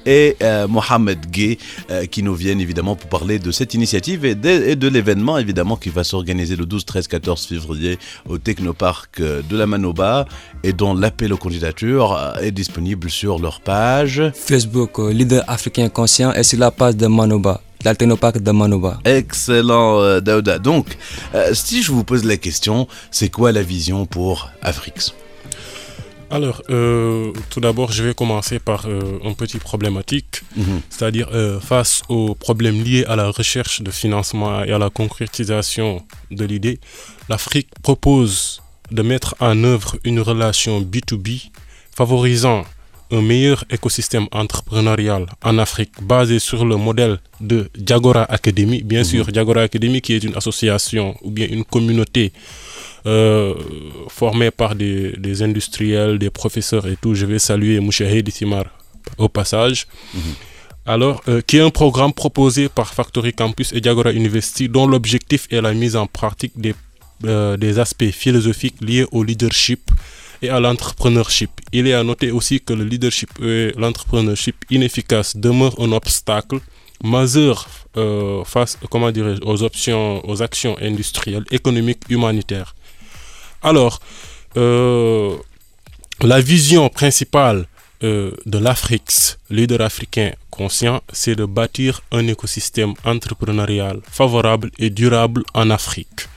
et 0.07 0.37
euh, 0.41 0.67
Mohamed 0.67 1.29
Gay 1.29 1.59
euh, 1.91 2.05
qui 2.05 2.23
nous 2.23 2.33
viennent 2.33 2.61
évidemment 2.61 2.95
pour 2.95 3.09
parler 3.09 3.37
de 3.37 3.51
cette 3.51 3.73
initiative 3.73 4.25
et 4.25 4.33
de, 4.33 4.49
et 4.49 4.75
de 4.75 4.87
l'événement 4.87 5.37
évidemment 5.37 5.75
qui 5.75 5.89
va 5.89 6.03
s'organiser 6.03 6.55
le 6.55 6.65
12, 6.65 6.85
13, 6.85 7.07
14 7.07 7.45
février 7.45 7.99
au 8.27 8.37
Technopark 8.37 9.19
euh, 9.19 9.41
de 9.47 9.57
la 9.57 9.67
Manoba 9.67 10.25
et 10.63 10.71
dont 10.73 10.93
l'appel 10.95 11.33
aux 11.33 11.37
candidatures 11.37 12.17
est 12.41 12.51
disponible 12.51 13.09
sur 13.09 13.37
leur 13.37 13.59
page. 13.59 14.23
Facebook, 14.33 14.97
leader 14.99 15.43
africain 15.47 15.89
conscient, 15.89 16.31
et 16.33 16.43
sur 16.43 16.59
la 16.59 16.71
page 16.71 16.95
de 16.95 17.07
Manoba, 17.07 17.61
l'Altenopark 17.83 18.39
de 18.41 18.51
Manoba. 18.51 18.99
Excellent 19.03 19.99
euh, 19.99 20.21
Daouda. 20.21 20.57
Donc 20.57 20.97
si 21.53 21.83
je 21.83 21.91
vous 21.91 22.05
pose 22.05 22.23
la 22.23 22.37
question, 22.37 22.87
c'est 23.11 23.29
quoi 23.29 23.51
la 23.51 23.61
vision 23.61 24.05
pour 24.05 24.49
Afrix 24.61 25.13
Alors, 26.29 26.61
euh, 26.69 27.31
tout 27.49 27.61
d'abord, 27.61 27.91
je 27.93 28.03
vais 28.03 28.13
commencer 28.13 28.59
par 28.59 28.85
euh, 28.85 29.17
un 29.23 29.33
petit 29.33 29.59
problématique, 29.59 30.41
Mhm. 30.57 30.81
c'est-à-dire 30.89 31.29
euh, 31.33 31.59
face 31.61 32.01
aux 32.09 32.35
problèmes 32.35 32.83
liés 32.83 33.05
à 33.07 33.15
la 33.15 33.29
recherche 33.29 33.81
de 33.81 33.91
financement 33.91 34.63
et 34.65 34.71
à 34.71 34.77
la 34.77 34.89
concrétisation 34.89 36.03
de 36.31 36.43
l'idée, 36.43 36.79
l'Afrique 37.29 37.69
propose 37.81 38.61
de 38.91 39.01
mettre 39.03 39.35
en 39.39 39.63
œuvre 39.63 39.95
une 40.03 40.19
relation 40.19 40.81
B2B 40.81 41.49
favorisant 41.95 42.65
un 43.09 43.21
meilleur 43.21 43.63
écosystème 43.69 44.27
entrepreneurial 44.33 45.27
en 45.41 45.57
Afrique 45.59 45.93
basé 46.01 46.39
sur 46.39 46.65
le 46.65 46.75
modèle 46.75 47.19
de 47.39 47.69
Diagora 47.77 48.23
Academy. 48.29 48.81
Bien 48.83 49.05
sûr, 49.05 49.27
Diagora 49.27 49.61
Academy 49.61 50.01
qui 50.01 50.11
est 50.13 50.23
une 50.25 50.35
association 50.35 51.15
ou 51.21 51.31
bien 51.31 51.47
une 51.49 51.63
communauté 51.63 52.33
euh, 53.07 53.53
formée 54.09 54.51
par 54.51 54.75
des, 54.75 55.13
des 55.17 55.41
industriels, 55.41 56.19
des 56.19 56.29
professeurs 56.29 56.85
et 56.87 56.97
tout. 57.01 57.15
Je 57.15 57.25
vais 57.25 57.39
saluer 57.39 57.79
Mouchahedi 57.79 58.31
Timar 58.31 58.65
au 59.17 59.29
passage. 59.29 59.87
Alors, 60.85 61.21
euh, 61.27 61.41
qui 61.45 61.57
est 61.57 61.61
un 61.61 61.69
programme 61.69 62.13
proposé 62.13 62.69
par 62.69 62.93
Factory 62.93 63.33
Campus 63.33 63.73
et 63.73 63.81
Diagora 63.81 64.11
University 64.13 64.69
dont 64.69 64.87
l'objectif 64.87 65.47
est 65.51 65.61
la 65.61 65.73
mise 65.73 65.95
en 65.97 66.07
pratique 66.07 66.53
des, 66.55 66.75
euh, 67.25 67.57
des 67.57 67.79
aspects 67.79 68.11
philosophiques 68.11 68.79
liés 68.81 69.05
au 69.11 69.23
leadership 69.23 69.91
et 70.41 70.49
à 70.49 70.59
l'entrepreneurship. 70.59 71.49
Il 71.73 71.87
est 71.87 71.93
à 71.93 72.03
noter 72.03 72.31
aussi 72.31 72.61
que 72.61 72.73
le 72.73 72.85
leadership 72.85 73.29
et 73.43 73.73
l'entrepreneurship 73.77 74.55
inefficace 74.69 75.35
demeurent 75.35 75.79
un 75.79 75.91
obstacle 75.91 76.59
majeur 77.03 77.67
euh, 77.97 78.43
face 78.45 78.77
comment 78.89 79.11
dirais 79.11 79.35
aux 79.43 79.63
options, 79.63 80.27
aux 80.27 80.41
actions 80.41 80.77
industrielles, 80.81 81.45
économiques, 81.51 82.03
humanitaires. 82.09 82.75
Alors, 83.67 83.99
euh, 84.55 85.35
la 86.21 86.39
vision 86.39 86.87
principale 86.87 87.67
euh, 88.01 88.31
de 88.45 88.57
l'Afrix, 88.57 89.37
leader 89.49 89.81
africain 89.81 90.31
conscient, 90.51 91.01
c'est 91.11 91.35
de 91.35 91.43
bâtir 91.43 91.99
un 92.13 92.25
écosystème 92.27 92.93
entrepreneurial 93.03 93.99
favorable 94.09 94.71
et 94.79 94.89
durable 94.89 95.43
en 95.53 95.69
Afrique. 95.69 96.29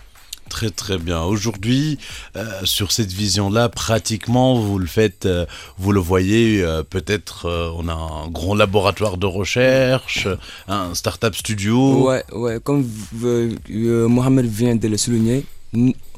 Très 0.48 0.70
très 0.70 0.98
bien. 0.98 1.22
Aujourd'hui, 1.22 1.98
euh, 2.34 2.44
sur 2.64 2.90
cette 2.90 3.12
vision-là, 3.12 3.68
pratiquement, 3.68 4.58
vous 4.58 4.80
le 4.80 4.88
faites, 4.88 5.24
euh, 5.26 5.46
vous 5.78 5.92
le 5.92 6.00
voyez, 6.00 6.64
euh, 6.64 6.82
peut-être 6.82 7.46
euh, 7.46 7.70
on 7.76 7.86
a 7.86 7.92
un 7.92 8.26
grand 8.28 8.56
laboratoire 8.56 9.16
de 9.18 9.26
recherche, 9.26 10.26
un 10.66 10.92
start-up 10.96 11.36
studio. 11.36 12.08
Ouais, 12.08 12.24
ouais, 12.32 12.58
comme 12.58 12.84
Mohamed 13.68 14.46
vient 14.46 14.74
de 14.74 14.88
le 14.88 14.96
souligner, 14.96 15.44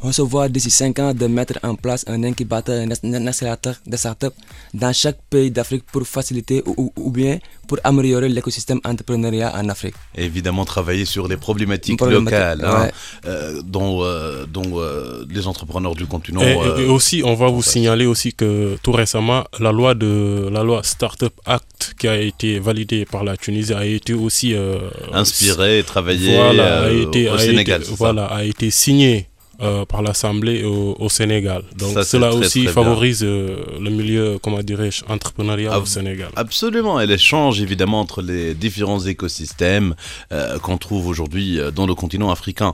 n- 0.02 0.08
on 0.08 0.12
se 0.12 0.22
voit 0.22 0.48
d'ici 0.48 0.70
5 0.70 0.98
ans 0.98 1.14
de 1.14 1.26
mettre 1.26 1.58
en 1.62 1.74
place 1.74 2.04
un 2.08 2.22
incubateur, 2.24 2.80
un 2.82 2.88
ac- 2.88 3.04
un 3.14 3.26
accélérateur 3.26 3.74
de 3.86 3.96
start-up 3.96 4.34
dans 4.74 4.92
chaque 4.92 5.18
pays 5.30 5.50
d'Afrique 5.50 5.84
pour 5.92 6.06
faciliter 6.06 6.62
ou, 6.66 6.74
ou- 6.76 6.92
ou 6.96 7.10
bien 7.10 7.38
pour 7.68 7.78
améliorer 7.84 8.28
l'écosystème 8.28 8.80
entrepreneurial 8.84 9.52
en 9.54 9.68
Afrique. 9.68 9.94
Évidemment, 10.16 10.64
travailler 10.64 11.04
sur 11.04 11.28
les 11.28 11.36
problématiques, 11.36 11.96
Problématiques, 11.98 12.32
locales 12.32 12.64
hein, 12.64 12.82
ouais. 12.84 12.90
euh, 13.26 13.62
dont, 13.64 14.02
euh, 14.02 14.44
dont 14.46 14.72
euh, 14.80 15.24
les 15.30 15.46
entrepreneurs 15.46 15.94
du 15.94 16.06
continent. 16.06 16.40
Et, 16.42 16.52
et- 16.52 16.82
et 16.84 16.88
aussi, 16.88 17.22
on 17.24 17.34
va 17.34 17.48
vous 17.48 17.62
signaler 17.62 18.06
aussi 18.06 18.32
que 18.34 18.76
tout 18.82 18.92
récemment, 18.92 19.44
la 19.60 19.72
loi 19.72 19.94
de 19.94 20.48
la 20.52 20.62
loi 20.64 20.82
Startup 20.82 21.32
Act 21.46 21.94
qui 21.98 22.08
a 22.08 22.16
été 22.20 22.58
validée 22.58 23.04
par 23.04 23.24
la 23.24 23.36
Tunisie 23.36 23.72
a 23.72 23.84
été 23.86 24.12
aussi 24.14 24.54
euh, 24.54 24.78
Inspirée 25.12 25.82
travaillée, 25.86 26.36
voilà, 26.36 26.80
a 26.80 26.82
euh, 26.84 27.02
été, 27.02 27.28
au 27.30 27.34
a 27.34 27.38
Sénégal, 27.38 27.82
été- 27.82 27.92
voilà, 27.96 28.24
a 28.26 28.44
été 28.44 28.70
signée 28.70 29.28
euh, 29.60 29.84
par 29.84 30.02
l'Assemblée 30.02 30.64
au, 30.64 30.96
au 30.98 31.08
Sénégal. 31.08 31.62
Donc 31.76 31.94
Ça, 31.94 32.04
cela 32.04 32.30
très, 32.30 32.38
aussi 32.38 32.64
très 32.64 32.72
favorise 32.72 33.22
euh, 33.22 33.56
le 33.80 33.90
milieu, 33.90 34.38
comment 34.42 34.62
dirais-je, 34.62 35.04
entrepreneurial 35.08 35.76
au 35.80 35.86
Sénégal. 35.86 36.30
Absolument, 36.36 37.00
et 37.00 37.06
l'échange 37.06 37.60
évidemment 37.60 38.00
entre 38.00 38.22
les 38.22 38.54
différents 38.54 39.00
écosystèmes 39.00 39.94
euh, 40.32 40.58
qu'on 40.58 40.78
trouve 40.78 41.06
aujourd'hui 41.06 41.58
dans 41.74 41.86
le 41.86 41.94
continent 41.94 42.30
africain. 42.30 42.72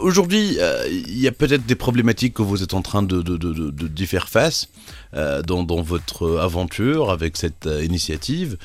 Aujourd'hui, 0.00 0.58
il 0.90 1.18
y 1.20 1.28
a 1.28 1.32
peut-être 1.32 1.66
des 1.66 1.74
problématiques 1.74 2.34
que 2.34 2.42
vous 2.42 2.62
êtes 2.62 2.74
en 2.74 2.82
train 2.82 3.02
de, 3.02 3.22
de, 3.22 3.36
de, 3.36 3.52
de- 3.52 3.70
de- 3.70 3.88
d'y 3.88 4.06
faire 4.06 4.28
face 4.28 4.68
dans, 5.14 5.62
dans 5.62 5.82
votre 5.82 6.38
aventure 6.38 7.10
avec 7.10 7.36
cette 7.36 7.68
initiative. 7.82 8.56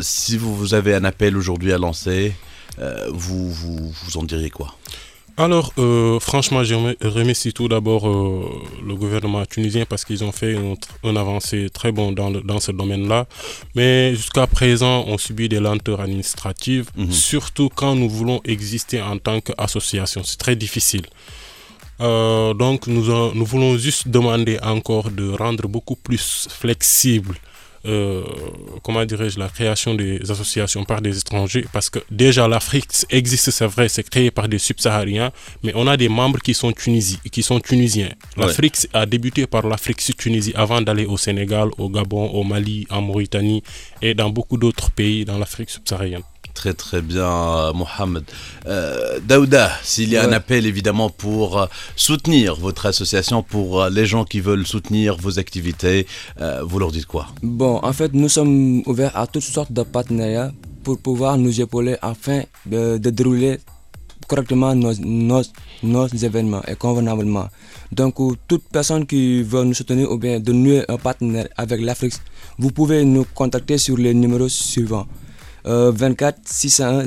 Si 0.00 0.36
vous, 0.36 0.54
vous 0.56 0.74
avez 0.74 0.94
un 0.94 1.04
appel 1.04 1.36
aujourd'hui 1.36 1.72
à 1.72 1.78
lancer, 1.78 2.34
vous, 3.12 3.50
vous, 3.50 3.92
vous 4.04 4.16
en 4.16 4.22
diriez 4.22 4.50
quoi? 4.50 4.74
Alors, 5.40 5.72
euh, 5.78 6.20
franchement, 6.20 6.62
je 6.64 6.74
remer- 6.74 6.98
remercie 7.02 7.54
tout 7.54 7.66
d'abord 7.66 8.06
euh, 8.06 8.44
le 8.86 8.94
gouvernement 8.94 9.46
tunisien 9.46 9.86
parce 9.88 10.04
qu'ils 10.04 10.22
ont 10.22 10.32
fait 10.32 10.52
une, 10.52 10.76
une 11.02 11.16
avancée 11.16 11.70
très 11.72 11.92
bonne 11.92 12.14
dans, 12.14 12.28
le- 12.28 12.42
dans 12.42 12.60
ce 12.60 12.72
domaine-là. 12.72 13.26
Mais 13.74 14.14
jusqu'à 14.14 14.46
présent, 14.46 15.04
on 15.06 15.16
subit 15.16 15.48
des 15.48 15.58
lenteurs 15.60 16.00
administratives, 16.02 16.90
surtout 17.10 17.70
quand 17.74 17.94
nous 17.94 18.10
voulons 18.10 18.40
exister 18.44 19.00
en 19.00 19.16
tant 19.16 19.40
qu'association. 19.40 20.20
C'est 20.24 20.36
très 20.38 20.56
difficile. 20.56 21.06
Euh, 22.02 22.52
donc, 22.52 22.86
nous, 22.86 23.06
nous 23.34 23.44
voulons 23.46 23.78
juste 23.78 24.08
demander 24.08 24.58
encore 24.62 25.10
de 25.10 25.30
rendre 25.30 25.66
beaucoup 25.68 25.96
plus 25.96 26.48
flexible 26.50 27.34
euh, 27.86 28.22
comment 28.82 29.04
dirais-je, 29.04 29.38
la 29.38 29.48
création 29.48 29.94
des 29.94 30.30
associations 30.30 30.84
par 30.84 31.00
des 31.00 31.16
étrangers, 31.18 31.66
parce 31.72 31.88
que 31.88 31.98
déjà 32.10 32.46
l'Afrique 32.46 32.90
existe, 33.10 33.50
c'est 33.50 33.66
vrai, 33.66 33.88
c'est 33.88 34.08
créé 34.08 34.30
par 34.30 34.48
des 34.48 34.58
subsahariens, 34.58 35.30
mais 35.62 35.72
on 35.74 35.86
a 35.86 35.96
des 35.96 36.08
membres 36.08 36.40
qui 36.40 36.54
sont, 36.54 36.72
Tunisie, 36.72 37.18
qui 37.32 37.42
sont 37.42 37.60
tunisiens. 37.60 38.10
L'Afrique 38.36 38.86
a 38.92 39.06
débuté 39.06 39.46
par 39.46 39.66
l'Afrique 39.66 40.00
Tunisie 40.16 40.52
avant 40.54 40.80
d'aller 40.80 41.06
au 41.06 41.16
Sénégal, 41.16 41.70
au 41.78 41.88
Gabon, 41.88 42.28
au 42.28 42.44
Mali, 42.44 42.86
en 42.90 43.00
Mauritanie 43.02 43.62
et 44.02 44.14
dans 44.14 44.30
beaucoup 44.30 44.56
d'autres 44.56 44.90
pays 44.90 45.24
dans 45.24 45.38
l'Afrique 45.38 45.70
subsaharienne. 45.70 46.22
Très 46.54 46.74
très 46.74 47.00
bien, 47.00 47.72
Mohamed. 47.72 48.24
Euh, 48.66 49.18
Daouda, 49.26 49.70
s'il 49.82 50.10
y 50.10 50.16
a 50.16 50.24
un 50.28 50.32
appel 50.32 50.66
évidemment 50.66 51.08
pour 51.08 51.58
euh, 51.58 51.66
soutenir 51.96 52.56
votre 52.56 52.86
association, 52.86 53.42
pour 53.42 53.80
euh, 53.80 53.90
les 53.90 54.04
gens 54.04 54.24
qui 54.24 54.40
veulent 54.40 54.66
soutenir 54.66 55.16
vos 55.16 55.38
activités, 55.38 56.06
euh, 56.40 56.62
vous 56.62 56.78
leur 56.78 56.92
dites 56.92 57.06
quoi? 57.06 57.28
Bon, 57.42 57.78
en 57.82 57.92
fait, 57.92 58.12
nous 58.12 58.28
sommes 58.28 58.82
ouverts 58.86 59.16
à 59.16 59.26
toutes 59.26 59.42
sortes 59.44 59.72
de 59.72 59.82
partenariats 59.82 60.52
pour 60.84 60.98
pouvoir 60.98 61.38
nous 61.38 61.60
épauler 61.60 61.96
afin 62.02 62.42
de, 62.66 62.98
de 62.98 63.10
dérouler 63.10 63.58
correctement 64.26 64.74
nos, 64.74 64.94
nos, 64.94 65.42
nos 65.82 66.06
événements 66.08 66.62
et 66.68 66.74
convenablement. 66.74 67.48
Donc, 67.90 68.20
euh, 68.20 68.32
toute 68.48 68.64
personne 68.70 69.06
qui 69.06 69.42
veut 69.42 69.64
nous 69.64 69.74
soutenir 69.74 70.10
ou 70.10 70.18
bien 70.18 70.40
de 70.40 70.52
nouer 70.52 70.84
un 70.88 70.96
partenaire 70.98 71.48
avec 71.56 71.80
l'Afrique, 71.80 72.14
vous 72.58 72.70
pouvez 72.70 73.04
nous 73.04 73.24
contacter 73.34 73.78
sur 73.78 73.96
les 73.96 74.12
numéros 74.14 74.48
suivants 74.48 75.06
euh, 75.66 75.92
24 75.94 76.38
601 76.44 77.06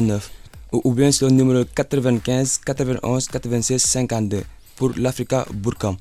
009 0.00 0.30
ou, 0.72 0.80
ou 0.84 0.92
bien 0.92 1.10
sur 1.12 1.26
le 1.28 1.34
numéro 1.34 1.64
95 1.64 2.60
91 2.64 3.26
96 3.28 3.82
52 3.82 4.42
pour 4.76 4.92
l'Africa 4.96 5.46
Burkam. 5.52 5.96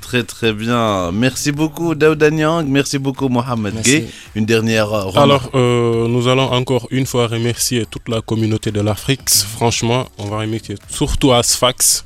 Très 0.00 0.22
très 0.22 0.52
bien. 0.52 1.10
Merci 1.12 1.50
beaucoup 1.50 1.94
Daouda 1.94 2.30
Niang, 2.30 2.64
merci 2.68 2.98
beaucoup 2.98 3.28
Mohamed. 3.30 3.80
Gay. 3.82 4.06
Une 4.34 4.44
dernière 4.44 4.92
euh, 4.92 5.04
remarque. 5.04 5.16
Alors, 5.16 5.50
euh, 5.54 6.06
nous 6.08 6.28
allons 6.28 6.52
encore 6.52 6.86
une 6.90 7.06
fois 7.06 7.26
remercier 7.26 7.86
toute 7.90 8.08
la 8.10 8.20
communauté 8.20 8.70
de 8.70 8.82
l'Afrique. 8.82 9.30
Franchement, 9.30 10.06
on 10.18 10.26
va 10.26 10.38
remercier 10.40 10.76
surtout 10.90 11.32
Asfax 11.32 12.04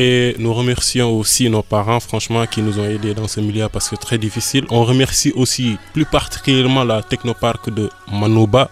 Et 0.00 0.36
nous 0.38 0.54
remercions 0.54 1.10
aussi 1.18 1.50
nos 1.50 1.62
parents, 1.62 1.98
franchement, 1.98 2.46
qui 2.46 2.62
nous 2.62 2.78
ont 2.78 2.84
aidés 2.88 3.14
dans 3.14 3.26
ce 3.26 3.40
milieu 3.40 3.68
parce 3.68 3.88
que 3.88 3.96
c'est 3.96 4.06
très 4.08 4.16
difficile. 4.26 4.64
On 4.70 4.84
remercie 4.84 5.32
aussi 5.34 5.76
plus 5.92 6.04
particulièrement 6.04 6.84
la 6.84 7.02
Technopark 7.02 7.68
de 7.78 7.90
Manouba 8.12 8.70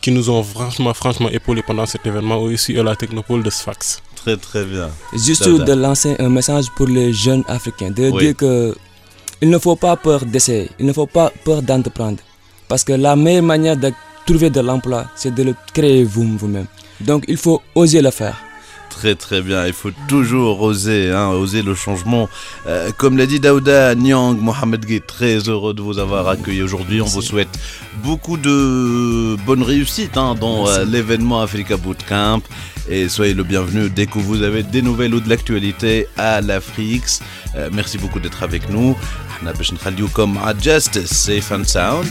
qui 0.00 0.10
nous 0.10 0.28
ont 0.28 0.42
franchement, 0.42 0.92
franchement 0.92 1.28
épaulés 1.30 1.62
pendant 1.62 1.86
cet 1.86 2.04
événement, 2.04 2.38
aussi 2.38 2.72
et 2.72 2.82
la 2.82 2.96
Technopole 2.96 3.44
de 3.44 3.50
Sfax. 3.50 4.02
Très 4.16 4.36
très 4.36 4.64
bien. 4.64 4.88
Juste 5.12 5.46
de 5.48 5.72
lancer 5.72 6.16
un 6.18 6.28
message 6.30 6.66
pour 6.76 6.88
les 6.88 7.12
jeunes 7.12 7.44
africains, 7.46 7.92
de 7.92 8.10
Oui. 8.10 8.24
dire 8.24 8.36
que 8.36 8.76
il 9.40 9.48
ne 9.50 9.58
faut 9.58 9.76
pas 9.76 9.94
peur 9.96 10.24
d'essayer, 10.24 10.68
il 10.80 10.86
ne 10.86 10.92
faut 10.92 11.06
pas 11.06 11.30
peur 11.44 11.62
d'entreprendre. 11.62 12.18
Parce 12.66 12.82
que 12.82 12.92
la 12.92 13.14
meilleure 13.14 13.44
manière 13.44 13.76
de 13.76 13.92
trouver 14.26 14.50
de 14.50 14.60
l'emploi, 14.60 15.06
c'est 15.14 15.32
de 15.32 15.44
le 15.44 15.54
créer 15.72 16.02
vous- 16.02 16.36
vous-même. 16.36 16.66
Donc 17.00 17.24
il 17.28 17.36
faut 17.36 17.62
oser 17.76 18.02
le 18.02 18.10
faire 18.10 18.36
très 18.96 19.14
très 19.14 19.42
bien. 19.42 19.66
Il 19.66 19.74
faut 19.74 19.90
toujours 20.08 20.62
oser, 20.62 21.10
hein, 21.10 21.28
oser 21.28 21.60
le 21.62 21.74
changement. 21.74 22.30
Euh, 22.66 22.90
comme 22.96 23.18
l'a 23.18 23.26
dit 23.26 23.40
Daouda 23.40 23.94
Nyang, 23.94 24.38
Mohamed 24.40 24.86
Gay, 24.86 25.00
très 25.00 25.36
heureux 25.50 25.74
de 25.74 25.82
vous 25.82 25.98
avoir 25.98 26.26
accueilli 26.28 26.62
aujourd'hui. 26.62 27.02
On 27.02 27.06
vous 27.06 27.20
souhaite 27.20 27.58
beaucoup 28.02 28.38
de 28.38 29.36
bonne 29.44 29.62
réussite 29.62 30.16
hein, 30.16 30.34
dans 30.34 30.66
euh, 30.66 30.84
l'événement 30.86 31.42
Africa 31.42 31.76
Bootcamp. 31.76 32.40
Et 32.88 33.08
soyez 33.10 33.34
le 33.34 33.42
bienvenu 33.42 33.90
dès 33.90 34.06
que 34.06 34.18
vous 34.18 34.42
avez 34.42 34.62
des 34.62 34.80
nouvelles 34.80 35.14
ou 35.14 35.20
de 35.20 35.28
l'actualité 35.28 36.06
à 36.16 36.40
l'Afrix. 36.40 37.20
Euh, 37.54 37.68
merci 37.72 37.98
beaucoup 37.98 38.20
d'être 38.20 38.42
avec 38.42 38.70
nous. 38.70 38.96
Nous 39.42 39.48
allons 39.48 40.08
comme 40.14 40.38
Justice, 40.62 41.10
Safe 41.10 41.52
and 41.52 41.64
Sound. 41.64 42.06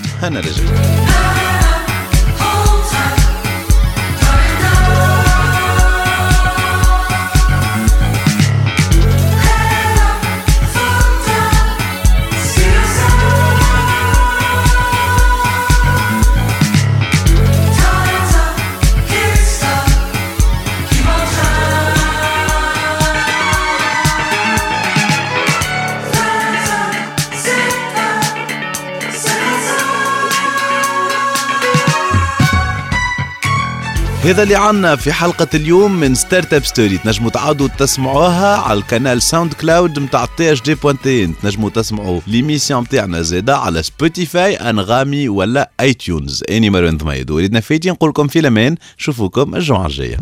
هذا 34.25 34.43
اللي 34.43 34.55
عنا 34.55 34.95
في 34.95 35.13
حلقة 35.13 35.47
اليوم 35.53 35.91
من 35.91 36.15
ستارت 36.15 36.53
اب 36.53 36.65
ستوري 36.65 36.97
تنجموا 36.97 37.29
تعاودوا 37.29 37.67
تسمعوها 37.67 38.57
على 38.57 38.79
القناة 38.79 39.15
ساوند 39.15 39.53
كلاود 39.53 39.99
متاع 39.99 40.25
تي 40.37 40.51
اش 40.51 40.61
دي 40.61 40.75
بوانتين 40.75 41.35
تنجموا 41.43 41.69
تسمعوا 41.69 42.19
ليميسيون 42.27 42.81
متاعنا 42.81 43.21
زادا 43.21 43.55
على 43.55 43.83
سبوتيفاي 43.83 44.55
أنغامي 44.55 45.29
ولا 45.29 45.71
اي 45.79 45.93
تيونز 45.93 46.43
أني 46.49 46.69
مروان 46.69 46.97
ثميد 46.97 47.31
وليدنا 47.31 47.59
فايتي 47.59 47.89
نقول 47.89 48.09
لكم 48.09 48.27
في 48.27 48.39
الأمان. 48.39 48.75
نشوفوكم 48.99 49.55
الجمعة 49.55 49.85
الجاية. 49.85 50.17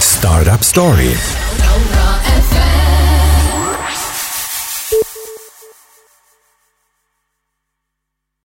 Startup 0.00 0.62
Story. 0.74 1.45